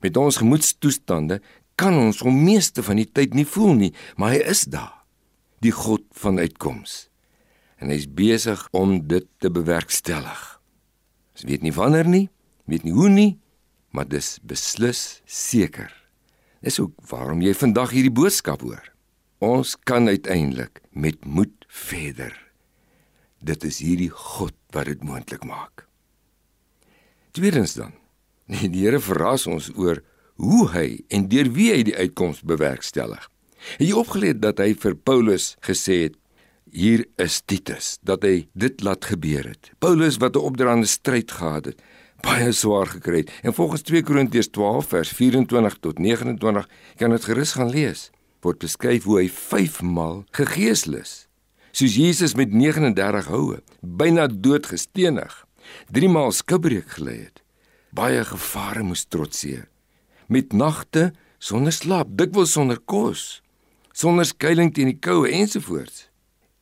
Met 0.00 0.16
ons 0.16 0.36
gemoedstoestande 0.36 1.40
kan 1.74 1.94
ons 1.94 2.18
hom 2.18 2.42
meeste 2.44 2.82
van 2.82 2.96
die 2.96 3.10
tyd 3.12 3.34
nie 3.34 3.46
voel 3.46 3.74
nie, 3.74 3.94
maar 4.16 4.34
hy 4.34 4.42
is 4.50 4.64
daar 4.64 5.03
die 5.64 5.72
God 5.74 6.04
van 6.20 6.38
uitkoms. 6.38 7.08
En 7.80 7.90
hy's 7.92 8.06
besig 8.06 8.60
om 8.76 8.98
dit 9.08 9.26
te 9.42 9.50
bewerkstellig. 9.52 10.42
Ons 11.34 11.46
weet 11.48 11.64
nie 11.64 11.74
wanneer 11.74 12.08
nie, 12.08 12.28
weet 12.70 12.84
nie 12.86 12.94
hoe 12.94 13.10
nie, 13.10 13.32
maar 13.94 14.06
dis 14.08 14.38
beslis 14.46 15.22
seker. 15.26 15.90
Dis 16.64 16.80
ook 16.80 16.94
waarom 17.10 17.42
jy 17.44 17.52
vandag 17.56 17.92
hierdie 17.96 18.14
boodskap 18.14 18.64
hoor. 18.64 18.84
Ons 19.44 19.74
kan 19.76 20.08
uiteindelik 20.08 20.80
met 20.90 21.24
moed 21.26 21.66
verder. 21.68 22.32
Dit 23.44 23.66
is 23.68 23.82
hierdie 23.84 24.12
God 24.12 24.56
wat 24.72 24.88
dit 24.88 25.04
moontlik 25.04 25.44
maak. 25.44 25.84
Tweedens 27.34 27.74
dan, 27.76 27.92
die 28.72 28.84
Here 28.86 29.02
verras 29.02 29.48
ons 29.50 29.68
oor 29.76 30.00
hoe 30.40 30.64
hy 30.72 30.88
en 31.14 31.28
deur 31.30 31.50
wie 31.54 31.70
hy 31.74 31.82
die 31.86 31.96
uitkoms 31.98 32.42
bewerkstellig. 32.46 33.28
Het 33.78 33.88
jy 33.88 33.96
opgelet 33.98 34.42
dat 34.42 34.58
hy 34.58 34.74
vir 34.74 34.94
Paulus 34.96 35.54
gesê 35.64 36.02
het 36.08 36.18
hier 36.74 37.04
is 37.22 37.40
Titus 37.46 37.98
dat 38.02 38.24
hy 38.26 38.48
dit 38.52 38.82
laat 38.82 39.04
gebeur 39.04 39.46
het. 39.46 39.70
Paulus 39.78 40.18
wat 40.18 40.36
'n 40.36 40.46
opdraande 40.50 40.86
stryd 40.86 41.30
gehad 41.30 41.64
het, 41.64 41.78
baie 42.22 42.52
swaar 42.52 42.86
gekry 42.86 43.16
het. 43.22 43.30
En 43.42 43.54
volgens 43.54 43.82
2 43.82 44.02
Korintiërs 44.02 44.48
12 44.48 44.88
vers 44.88 45.08
24 45.08 45.78
tot 45.80 45.98
29 45.98 46.68
kan 46.96 47.10
dit 47.10 47.24
gerus 47.24 47.52
gaan 47.52 47.70
lees. 47.70 48.10
Word 48.40 48.58
beskryf 48.58 49.04
hoe 49.04 49.18
hy 49.18 49.28
5 49.28 49.82
maal 49.82 50.24
gegeeslus, 50.30 51.28
soos 51.72 51.94
Jesus 51.96 52.34
met 52.34 52.52
39 52.52 53.26
houe, 53.26 53.62
byna 53.80 54.26
dood 54.26 54.66
gestenig, 54.66 55.46
3 55.90 56.08
maal 56.08 56.32
skibreek 56.32 56.88
gelê 56.98 57.16
het. 57.24 57.42
Baie 57.94 58.24
gevare 58.24 58.82
moes 58.82 59.04
trotseer. 59.04 59.68
Met 60.26 60.52
nagte 60.52 61.12
sonder 61.38 61.72
slaap, 61.72 62.08
dikwels 62.10 62.52
sonder 62.52 62.80
kos, 62.84 63.43
sonder 63.94 64.26
skuilings 64.26 64.74
teen 64.74 64.90
die 64.90 64.98
koue 64.98 65.30
ensovoorts 65.30 66.08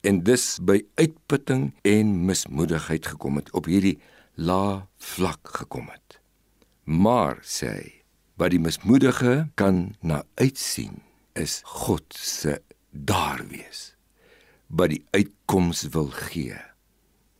en 0.05 0.21
dus 0.27 0.59
by 0.61 0.83
uitputting 1.01 1.71
en 1.89 2.11
mismoedigheid 2.29 3.07
gekom 3.15 3.39
het 3.41 3.49
op 3.57 3.71
hierdie 3.71 3.97
lae 4.37 4.83
vlak 5.01 5.53
gekom 5.63 5.89
het. 5.89 6.19
Maar 6.85 7.39
sê 7.47 7.71
hy, 7.71 7.89
wat 8.37 8.53
die 8.53 8.61
mismoedige 8.61 9.47
kan 9.57 9.95
na 10.03 10.23
uitsien 10.41 11.01
is 11.39 11.61
God 11.65 12.05
se 12.17 12.59
daar 12.91 13.41
wees. 13.49 13.93
Wat 14.67 14.93
die 14.93 15.05
uitkoms 15.15 15.87
wil 15.95 16.11
gee. 16.29 16.59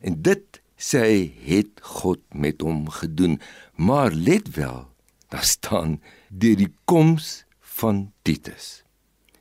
En 0.01 0.21
dit 0.25 0.61
sê 0.79 1.03
hy 1.03 1.21
het 1.45 1.83
God 2.01 2.23
met 2.33 2.63
hom 2.65 2.87
gedoen, 2.89 3.37
maar 3.75 4.15
let 4.15 4.55
wel, 4.55 4.87
daar 5.29 5.45
staan 5.45 5.99
deur 6.29 6.57
die 6.59 6.71
koms 6.85 7.43
van 7.59 8.11
Titus. 8.23 8.82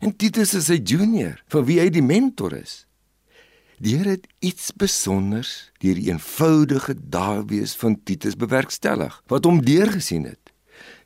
En 0.03 0.11
Titus 0.19 0.51
is 0.59 0.67
sy 0.67 0.81
junior, 0.83 1.37
vir 1.47 1.62
wie 1.69 1.77
hy 1.79 1.87
die 1.95 2.03
mentor 2.03 2.57
is. 2.57 2.88
Die 3.83 3.95
Here 3.95 4.17
het 4.17 4.27
iets 4.43 4.73
spesonders 4.73 5.53
deur 5.83 5.95
die 5.99 6.09
eenvoudige 6.11 6.97
daarwees 6.99 7.77
van 7.79 7.95
Titus 8.03 8.35
bewerkstellig 8.38 9.21
wat 9.31 9.47
hom 9.47 9.61
deurgesien 9.62 10.27
het. 10.27 10.51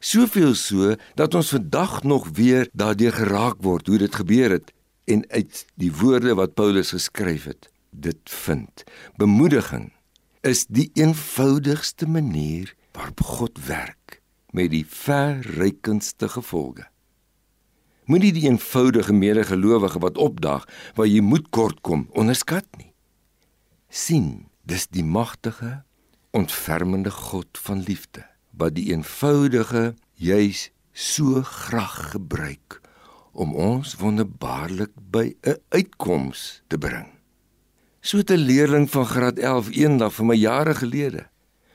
Soveel 0.01 0.57
so 0.57 0.95
dat 1.21 1.37
ons 1.37 1.53
vandag 1.53 1.99
nog 2.09 2.31
weer 2.41 2.71
daardeur 2.73 3.13
geraak 3.19 3.61
word 3.65 3.93
hoe 3.93 4.01
dit 4.01 4.17
gebeur 4.17 4.57
het 4.57 4.73
en 5.13 5.27
uit 5.29 5.63
die 5.77 5.93
woorde 5.93 6.33
wat 6.41 6.57
Paulus 6.57 6.97
geskryf 6.97 7.51
het 7.53 7.69
dit 7.93 8.21
vind. 8.25 8.85
Bemoediging 9.21 9.91
is 10.41 10.65
die 10.73 10.89
eenvoudigste 10.97 12.09
manier 12.09 12.73
waarop 12.97 13.21
God 13.21 13.65
werk 13.69 14.23
met 14.57 14.73
die 14.73 14.87
verrykendste 14.89 16.33
gevolge. 16.33 16.89
Moenie 18.07 18.31
die 18.31 18.45
eenvoudige 18.47 19.13
medegelowige 19.13 19.99
wat 19.99 20.19
opdag 20.19 20.67
waar 20.95 21.09
jy 21.11 21.21
moet 21.27 21.49
kortkom 21.51 22.07
onderskat 22.15 22.67
nie. 22.79 22.93
sien, 23.89 24.47
dis 24.63 24.87
die 24.87 25.05
magtige, 25.05 25.83
ontfermende 26.31 27.11
God 27.11 27.59
van 27.59 27.83
liefde 27.83 28.27
wat 28.51 28.75
die 28.77 28.93
eenvoudige 28.93 29.95
juis 30.15 30.71
so 30.93 31.43
graag 31.43 32.13
gebruik 32.15 32.81
om 33.33 33.55
ons 33.55 33.97
wonderbaarlik 34.01 34.93
by 35.11 35.35
'n 35.43 35.59
uitkoms 35.69 36.63
te 36.69 36.79
bring. 36.79 37.09
So 38.01 38.19
'n 38.19 38.39
leerling 38.39 38.91
van 38.91 39.07
graad 39.07 39.39
11 39.39 39.71
eendag 39.71 40.15
vir 40.15 40.27
my 40.27 40.35
jare 40.35 40.75
gelede, 40.75 41.27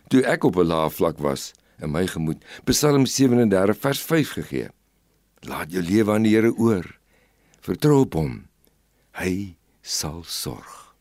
toe 0.07 0.23
ek 0.23 0.43
op 0.43 0.55
'n 0.55 0.67
lae 0.67 0.89
vlak 0.89 1.17
was 1.19 1.51
in 1.79 1.91
my 1.91 2.07
gemoed, 2.07 2.43
Psalm 2.63 3.05
37 3.05 3.77
vers 3.77 3.99
5 4.01 4.29
gegee. 4.31 4.69
Laat 5.49 5.71
jou 5.73 5.81
lewe 5.81 6.13
aan 6.13 6.25
die 6.27 6.35
Here 6.35 6.51
oor. 6.53 6.85
Vertrou 7.65 8.03
op 8.03 8.13
hom. 8.13 8.33
Hy 9.17 9.55
sal 9.81 10.21
sorg. 10.29 10.93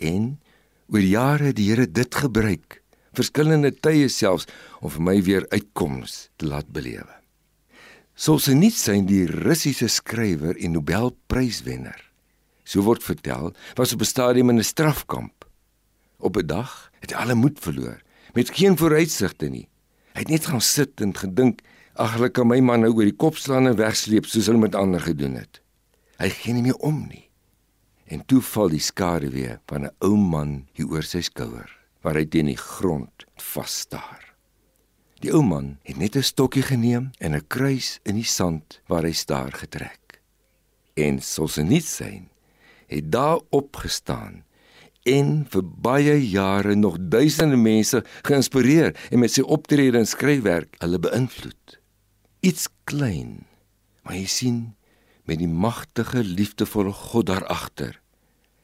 En 0.00 0.38
oor 0.88 1.04
jare 1.04 1.50
het 1.50 1.58
die 1.58 1.68
Here 1.68 1.84
dit 1.84 2.14
gebruik, 2.16 2.80
verskillende 3.12 3.72
tye 3.84 4.08
selfs 4.08 4.48
om 4.80 4.92
vir 4.94 5.04
my 5.04 5.16
weer 5.24 5.44
uitkoms 5.52 6.30
te 6.40 6.48
laat 6.48 6.70
belewe. 6.72 7.12
Soos 8.16 8.48
hy 8.48 8.56
nie 8.56 8.72
sy 8.72 8.98
die 9.08 9.26
Russiese 9.28 9.88
skrywer 9.88 10.56
en 10.56 10.76
Nobelpryswenner. 10.76 12.00
So 12.64 12.84
word 12.86 13.04
vertel, 13.04 13.52
was 13.76 13.92
op 13.92 14.00
'n 14.00 14.08
stadium 14.08 14.50
in 14.50 14.60
'n 14.60 14.64
strafkamp. 14.64 15.44
Op 16.18 16.36
'n 16.36 16.46
dag 16.46 16.90
het 17.00 17.12
hy 17.12 17.16
alle 17.16 17.34
moed 17.34 17.58
verloor, 17.60 18.00
met 18.34 18.50
geen 18.50 18.76
vooruitsigte 18.76 19.48
nie. 19.48 19.68
Hy 20.14 20.20
het 20.20 20.28
net 20.28 20.46
gaan 20.46 20.60
sit 20.60 21.00
en 21.00 21.16
gedink 21.16 21.60
Ag, 21.92 22.14
hulle 22.16 22.30
kan 22.32 22.48
my 22.48 22.56
man 22.64 22.86
nou 22.86 22.94
oor 22.94 23.04
die 23.04 23.16
kop 23.20 23.36
slaan 23.36 23.68
en 23.68 23.76
wegsleep 23.76 24.24
soos 24.24 24.46
hulle 24.48 24.62
met 24.62 24.76
ander 24.78 25.02
gedoen 25.04 25.34
het. 25.36 25.60
Hy 26.16 26.30
gee 26.32 26.54
nie 26.56 26.64
meer 26.64 26.78
om 26.80 27.02
nie. 27.04 27.26
En 28.08 28.22
toe 28.24 28.40
val 28.44 28.72
die 28.72 28.80
skare 28.80 29.28
weer 29.28 29.58
van 29.68 29.84
'n 29.84 29.92
ou 30.00 30.16
man 30.16 30.64
hier 30.72 30.88
oor 30.88 31.04
sy 31.04 31.20
skouer, 31.20 31.68
waar 32.02 32.16
hy 32.16 32.24
teen 32.24 32.46
die 32.46 32.56
grond 32.56 33.26
vas 33.36 33.80
staar. 33.84 34.32
Die 35.20 35.32
ou 35.32 35.42
man 35.42 35.78
het 35.84 35.96
net 35.96 36.16
'n 36.16 36.22
stokkie 36.22 36.62
geneem 36.62 37.10
en 37.20 37.34
'n 37.34 37.46
kruis 37.46 38.00
in 38.04 38.14
die 38.14 38.24
sand 38.38 38.80
waar 38.88 39.04
hy 39.04 39.12
staar 39.12 39.52
getrek. 39.52 40.22
En 40.96 41.20
soos 41.20 41.56
hy 41.56 41.62
nie 41.62 41.80
sien, 41.80 42.28
het 42.86 43.12
daar 43.12 43.40
opgestaan 43.50 44.44
en 45.04 45.46
vir 45.50 45.62
baie 45.62 46.30
jare 46.30 46.74
nog 46.74 46.96
duisende 47.00 47.56
mense 47.56 48.02
geïnspireer 48.22 48.96
en 49.10 49.18
met 49.18 49.30
sy 49.30 49.42
optrede 49.42 49.98
en 49.98 50.06
skryfwerk 50.06 50.76
hulle 50.78 50.98
beïnvloed 50.98 51.81
iets 52.42 52.66
klein, 52.90 53.44
maar 54.02 54.18
jy 54.18 54.26
sien 54.26 54.56
met 55.30 55.38
die 55.38 55.50
magtige 55.50 56.24
liefdevolle 56.26 56.92
God 56.92 57.28
daar 57.30 57.46
agter. 57.46 58.00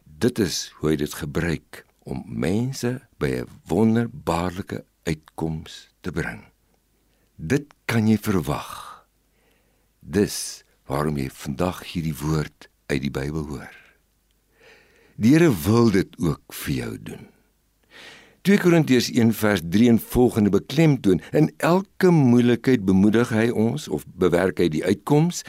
Dit 0.03 0.41
is 0.43 0.73
hoe 0.79 0.91
hy 0.91 0.97
dit 0.99 1.15
gebruik 1.15 1.85
om 2.03 2.25
mense 2.27 2.91
by 3.23 3.31
'n 3.39 3.47
wonderbaarlike 3.71 4.85
uitkoms 5.07 5.89
te 6.01 6.11
bring. 6.11 6.43
Dit 7.37 7.71
kan 7.87 8.09
jy 8.09 8.19
verwag. 8.19 9.07
Dis 10.01 10.65
waarom 10.91 11.17
jy 11.17 11.31
vandag 11.31 11.85
hierdie 11.93 12.17
woord 12.17 12.69
uit 12.87 13.03
die 13.03 13.15
Bybel 13.15 13.47
hoor. 13.47 13.77
Die 15.17 15.33
Here 15.33 15.55
wil 15.55 15.91
dit 15.91 16.19
ook 16.19 16.53
vir 16.53 16.75
jou 16.75 17.03
doen. 17.03 17.29
2 18.47 18.59
Korintiërs 18.63 19.11
1 19.11 19.33
vers 19.35 19.61
3 19.71 19.89
en 19.89 19.99
volgende 19.99 20.51
beklemtoon 20.51 21.21
in 21.31 21.51
elke 21.57 22.11
moeilikheid 22.11 22.85
bemoedig 22.87 23.33
hy 23.35 23.49
ons 23.51 23.89
of 23.89 24.05
bewerk 24.15 24.63
hy 24.63 24.69
die 24.71 24.85
uitkoms 24.85 25.43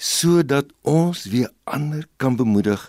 sodat 0.00 0.72
ons 0.88 1.26
weer 1.30 1.50
ander 1.68 2.06
kan 2.16 2.36
bemoedig 2.36 2.80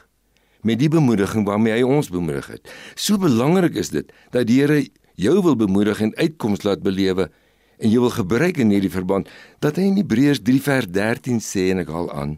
met 0.65 0.79
die 0.79 0.89
bemoediging 0.89 1.45
waarmee 1.45 1.75
hy 1.75 1.83
ons 1.85 2.09
bemoedig 2.09 2.47
het. 2.55 2.71
So 2.95 3.19
belangrik 3.21 3.75
is 3.77 3.91
dit 3.93 4.09
dat 4.33 4.47
die 4.49 4.61
Here 4.63 4.79
jou 5.19 5.35
wil 5.43 5.59
bemoedig 5.59 6.01
en 6.01 6.15
uitkoms 6.15 6.63
laat 6.65 6.81
belewe 6.83 7.29
en 7.77 7.91
jy 7.91 7.99
wil 7.99 8.15
gebruik 8.15 8.57
in 8.63 8.71
hierdie 8.73 8.93
verband 8.93 9.29
dat 9.63 9.77
hy 9.77 9.89
in 9.91 9.99
Hebreërs 9.99 10.41
3 10.47 10.63
vers 10.63 10.89
13 10.89 11.43
sê 11.43 11.69
en 11.75 11.83
ek 11.83 11.91
haal 11.91 12.09
aan: 12.15 12.37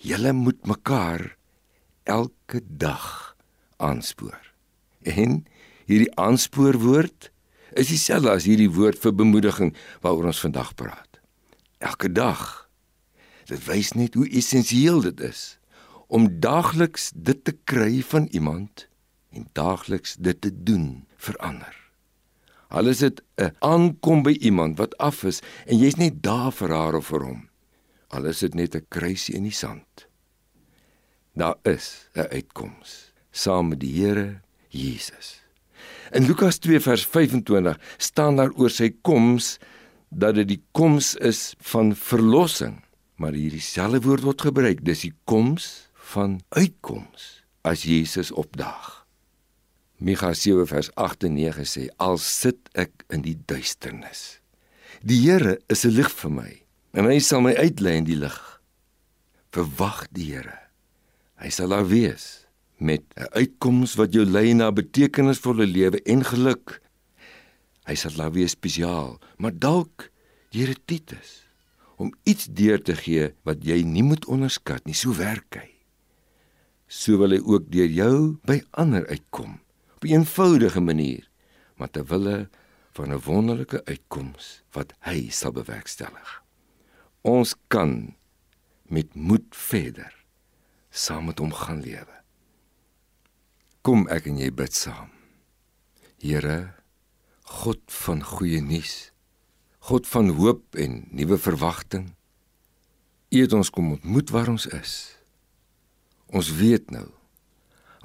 Julle 0.00 0.32
moet 0.32 0.58
mekaar 0.66 1.36
elke 2.08 2.64
dag 2.66 3.36
aanspoor. 3.76 4.40
En 5.04 5.44
hierdie 5.88 6.12
aanspoorwoord 6.20 7.30
is 7.80 7.90
dieselfde 7.92 8.32
as 8.32 8.46
hierdie 8.48 8.70
woord 8.72 9.00
vir 9.00 9.14
bemoediging 9.16 9.74
waaroor 10.04 10.30
ons 10.32 10.42
vandag 10.44 10.74
praat. 10.78 11.20
Elke 11.78 12.10
dag. 12.12 12.68
Dit 13.48 13.64
wys 13.68 13.94
net 13.96 14.16
hoe 14.18 14.28
essensieel 14.28 15.00
dit 15.08 15.20
is 15.24 15.56
om 16.08 16.28
daagliks 16.40 17.10
dit 17.14 17.40
te 17.44 17.52
kry 17.68 18.00
van 18.00 18.28
iemand 18.32 18.86
en 19.36 19.44
daagliks 19.52 20.16
dit 20.16 20.40
te 20.40 20.52
doen 20.52 21.04
vir 21.20 21.36
ander. 21.44 21.74
Al 22.68 22.88
is 22.88 23.00
dit 23.04 23.20
'n 23.36 23.52
aankom 23.60 24.22
by 24.22 24.36
iemand 24.40 24.78
wat 24.78 24.96
af 24.96 25.24
is 25.24 25.40
en 25.66 25.78
jy's 25.78 25.96
net 25.96 26.22
daar 26.22 26.52
vir 26.52 26.70
haar 26.70 26.94
of 26.94 27.06
vir 27.06 27.24
hom. 27.24 27.48
Al 28.08 28.24
is 28.24 28.38
dit 28.38 28.54
net 28.54 28.74
'n 28.74 28.86
kruisie 28.88 29.34
in 29.34 29.42
die 29.42 29.52
sand. 29.52 30.08
Daar 31.34 31.56
is 31.62 32.08
'n 32.14 32.28
uitkoms 32.32 33.12
saam 33.30 33.68
met 33.68 33.80
die 33.80 33.92
Here 33.92 34.40
Jesus. 34.68 35.47
In 36.12 36.26
Lukas 36.26 36.58
2 36.58 36.80
vers 36.80 37.06
25 37.06 37.78
staan 37.96 38.36
daar 38.36 38.52
oor 38.56 38.70
sy 38.72 38.90
koms 39.02 39.58
dat 40.08 40.38
dit 40.38 40.48
die 40.48 40.62
koms 40.72 41.14
is 41.14 41.54
van 41.72 41.92
verlossing. 41.96 42.78
Maar 43.18 43.34
hierdie 43.36 43.62
selfde 43.62 44.00
woord 44.06 44.24
word 44.24 44.46
gebruik, 44.46 44.84
dis 44.86 45.04
die 45.08 45.14
koms 45.28 45.90
van 46.14 46.38
uitkoms 46.56 47.42
as 47.66 47.84
Jesus 47.84 48.30
opdaag. 48.32 48.98
Micha 49.98 50.30
7 50.32 50.66
vers 50.70 50.90
8 50.94 51.26
en 51.26 51.34
9 51.34 51.66
sê: 51.66 51.88
"Al 51.98 52.18
sit 52.22 52.70
ek 52.74 53.04
in 53.10 53.22
die 53.22 53.36
duisternis, 53.46 54.40
die 55.02 55.18
Here 55.26 55.58
is 55.68 55.84
'n 55.84 55.90
lig 55.90 56.10
vir 56.10 56.30
my, 56.30 56.62
en 56.94 57.04
hy 57.04 57.18
sal 57.18 57.40
my 57.40 57.54
uitlei 57.54 57.96
in 57.96 58.04
die 58.04 58.16
lig. 58.16 58.60
Verwag 59.50 60.06
die 60.12 60.32
Here. 60.32 60.58
Hy 61.36 61.50
sal 61.50 61.68
daar 61.68 61.88
wees." 61.88 62.47
Met 62.78 63.02
'n 63.16 63.28
uitkoms 63.32 63.94
wat 63.94 64.12
jou 64.12 64.24
lei 64.24 64.54
na 64.54 64.72
betekenisvolle 64.72 65.66
lewe 65.66 66.02
en 66.02 66.24
geluk. 66.24 66.80
Hy 67.84 67.94
sal 67.94 68.12
laat 68.16 68.32
wees 68.32 68.50
spesiaal, 68.50 69.18
maar 69.36 69.58
dalk 69.58 70.10
deur 70.50 70.68
'n 70.68 70.82
Titus 70.84 71.46
om 71.96 72.14
iets 72.22 72.46
deur 72.46 72.82
te 72.82 72.94
gee 72.94 73.34
wat 73.42 73.64
jy 73.64 73.82
nie 73.82 74.02
moet 74.02 74.26
onderskat 74.26 74.84
nie. 74.86 74.94
So 74.94 75.14
werk 75.14 75.54
hy. 75.54 75.70
So 76.86 77.18
wil 77.18 77.30
hy 77.30 77.40
ook 77.44 77.70
deur 77.70 77.90
jou 77.90 78.38
by 78.44 78.62
ander 78.70 79.06
uitkom 79.06 79.60
op 79.96 80.04
'n 80.04 80.12
eenvoudige 80.12 80.80
manier, 80.80 81.28
maar 81.76 81.90
ter 81.90 82.04
wille 82.04 82.48
van 82.92 83.12
'n 83.12 83.20
wonderlike 83.20 83.84
uitkoms 83.84 84.62
wat 84.72 84.92
hy 85.00 85.28
sal 85.30 85.52
bewerkstellig. 85.52 86.42
Ons 87.22 87.54
kan 87.66 88.14
met 88.82 89.14
moed 89.14 89.46
verder 89.50 90.14
saam 90.90 91.24
met 91.24 91.38
hom 91.38 91.52
gaan 91.52 91.80
lewe. 91.80 92.14
Kom 93.88 94.02
ek 94.12 94.26
en 94.28 94.36
jy 94.36 94.50
bid 94.52 94.74
saam. 94.76 95.08
Here, 96.20 96.74
God 97.62 97.80
van 98.02 98.18
goeie 98.20 98.58
nuus, 98.60 99.14
God 99.88 100.04
van 100.04 100.28
hoop 100.36 100.76
en 100.76 101.06
nuwe 101.16 101.38
verwagting. 101.40 102.10
U 103.32 103.40
het 103.40 103.56
ons 103.56 103.72
kom 103.72 103.94
ontmoet 103.94 104.34
waar 104.34 104.52
ons 104.52 104.68
is. 104.76 104.92
Ons 106.28 106.52
weet 106.60 106.92
nou 106.92 107.06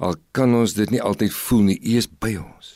al 0.00 0.16
kan 0.32 0.56
ons 0.56 0.72
dit 0.72 0.88
nie 0.88 1.04
altyd 1.04 1.36
voel 1.36 1.68
nie, 1.68 1.76
U 1.76 2.00
is 2.00 2.08
by 2.08 2.32
ons. 2.40 2.72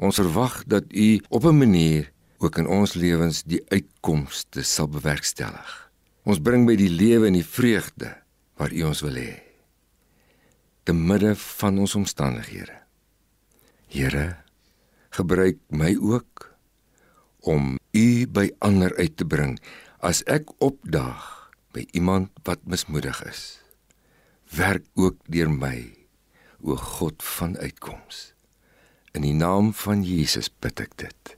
Ons 0.00 0.24
verwag 0.24 0.62
dat 0.64 0.88
U 0.96 1.08
op 1.28 1.44
'n 1.44 1.60
manier 1.60 2.08
ook 2.40 2.56
in 2.56 2.66
ons 2.66 2.96
lewens 2.96 3.44
die 3.44 3.60
uitkomste 3.68 4.64
sal 4.64 4.88
bewerkstellig. 4.88 5.90
Ons 6.24 6.40
bring 6.40 6.64
by 6.64 6.76
die 6.76 6.90
lewe 6.90 7.26
en 7.26 7.36
die 7.36 7.44
vreugde 7.44 8.16
waar 8.56 8.72
U 8.72 8.82
ons 8.82 9.04
wil 9.04 9.20
hê. 9.20 9.43
Te 10.84 10.92
midde 10.92 11.32
van 11.36 11.78
ons 11.80 11.94
omstandighede. 11.96 12.76
Here, 13.88 14.36
gebruik 15.14 15.60
my 15.72 15.94
ook 15.96 16.50
om 17.40 17.76
U 17.94 18.26
by 18.26 18.50
ander 18.58 18.92
uit 18.96 19.16
te 19.16 19.24
bring 19.24 19.58
as 20.04 20.22
ek 20.28 20.50
opdaag 20.64 21.22
by 21.74 21.86
iemand 21.96 22.32
wat 22.44 22.64
mismoedig 22.68 23.20
is. 23.28 23.60
Werk 24.54 24.84
ook 24.94 25.18
deur 25.32 25.50
my 25.50 25.94
o 26.64 26.76
God 26.76 27.22
van 27.36 27.56
uitkoms. 27.58 28.34
In 29.14 29.24
die 29.24 29.36
naam 29.36 29.72
van 29.84 30.02
Jesus 30.04 30.50
bid 30.50 30.80
ek 30.84 30.96
dit. 31.00 31.34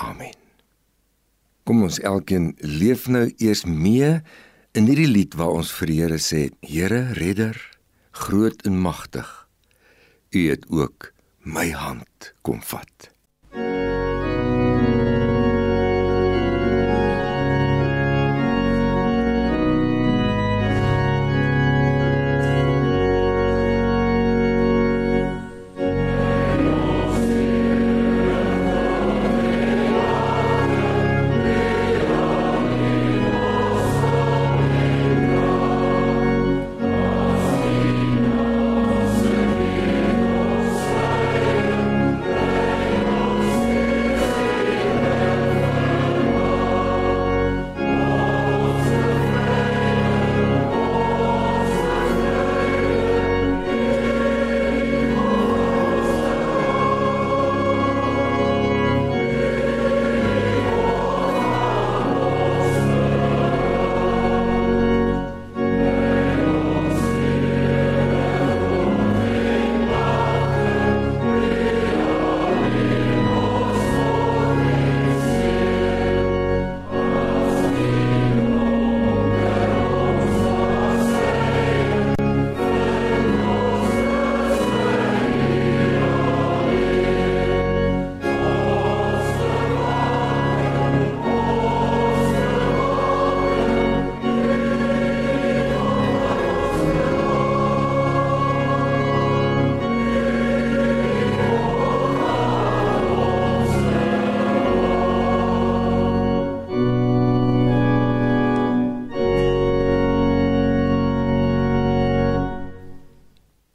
Amen. 0.00 0.36
Kom 1.68 1.84
ons 1.86 2.00
elkeen 2.02 2.54
leef 2.58 3.06
nou 3.08 3.28
eers 3.38 3.64
mee 3.68 4.18
in 4.74 4.88
hierdie 4.88 5.10
lied 5.10 5.36
waar 5.38 5.54
ons 5.60 5.70
vir 5.76 5.92
die 5.92 5.98
Here 6.00 6.18
sê: 6.18 6.48
Here 6.66 7.02
Redder, 7.18 7.58
groot 8.20 8.62
en 8.62 8.78
magtig. 8.78 9.48
U 10.30 10.48
het 10.50 10.66
ook 10.68 11.12
my 11.38 11.70
hand 11.70 12.34
kom 12.40 12.62
vat. 12.62 13.10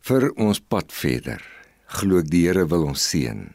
Vir 0.05 0.29
ons 0.37 0.59
pad 0.61 0.93
verder. 0.93 1.41
Glo 1.97 2.21
ek 2.21 2.29
die 2.29 2.43
Here 2.45 2.65
wil 2.69 2.85
ons 2.91 3.03
seën. 3.09 3.47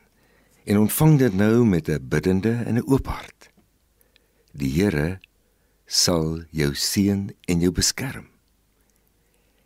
En 0.66 0.80
ontvang 0.82 1.18
dit 1.22 1.34
nou 1.34 1.64
met 1.64 1.88
'n 1.88 2.08
biddende 2.08 2.54
en 2.66 2.78
'n 2.78 2.86
oop 2.90 3.06
hart. 3.06 3.50
Die 4.52 4.70
Here 4.70 5.20
sal 5.86 6.42
jou 6.50 6.74
seën 6.74 7.30
en 7.48 7.60
jou 7.60 7.70
beskerm. 7.70 8.26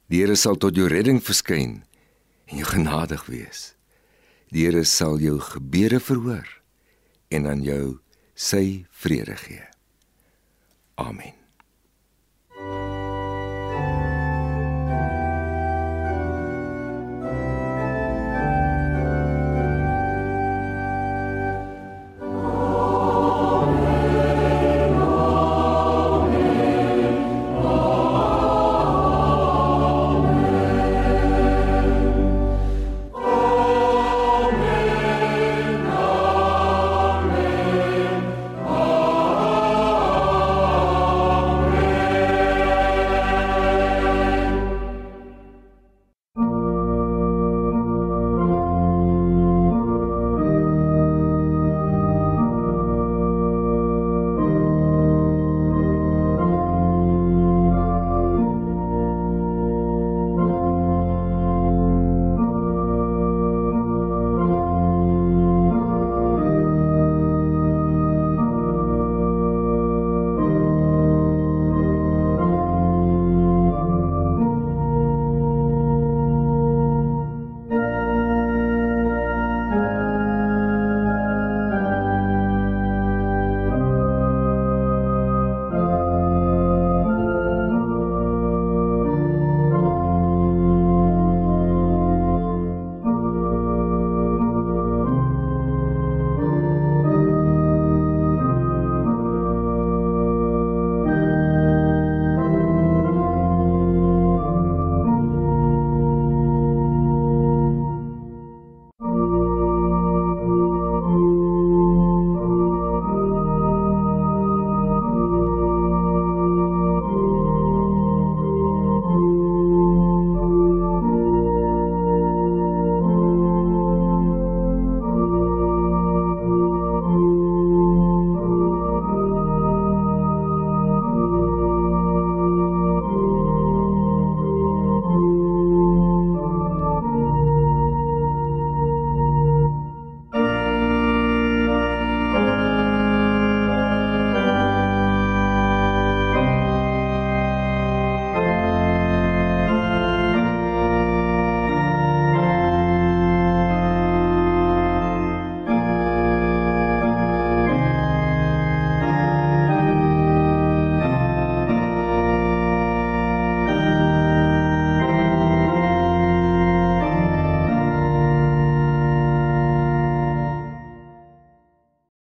Die 0.09 0.21
Here 0.21 0.37
sal 0.37 0.57
tot 0.57 0.77
jou 0.77 0.89
redding 0.89 1.23
verskyn 1.23 1.85
en 2.47 2.57
jou 2.57 2.67
genadig 2.67 3.27
wees. 3.27 3.75
Die 4.53 4.65
Here 4.65 4.85
sal 4.85 5.19
jou 5.19 5.41
gebede 5.41 6.01
verhoor 6.01 6.49
en 7.29 7.47
aan 7.47 7.63
jou 7.63 7.99
sy 8.35 8.87
vrede 8.91 9.37
gee. 9.37 9.65
Amen. 10.95 11.44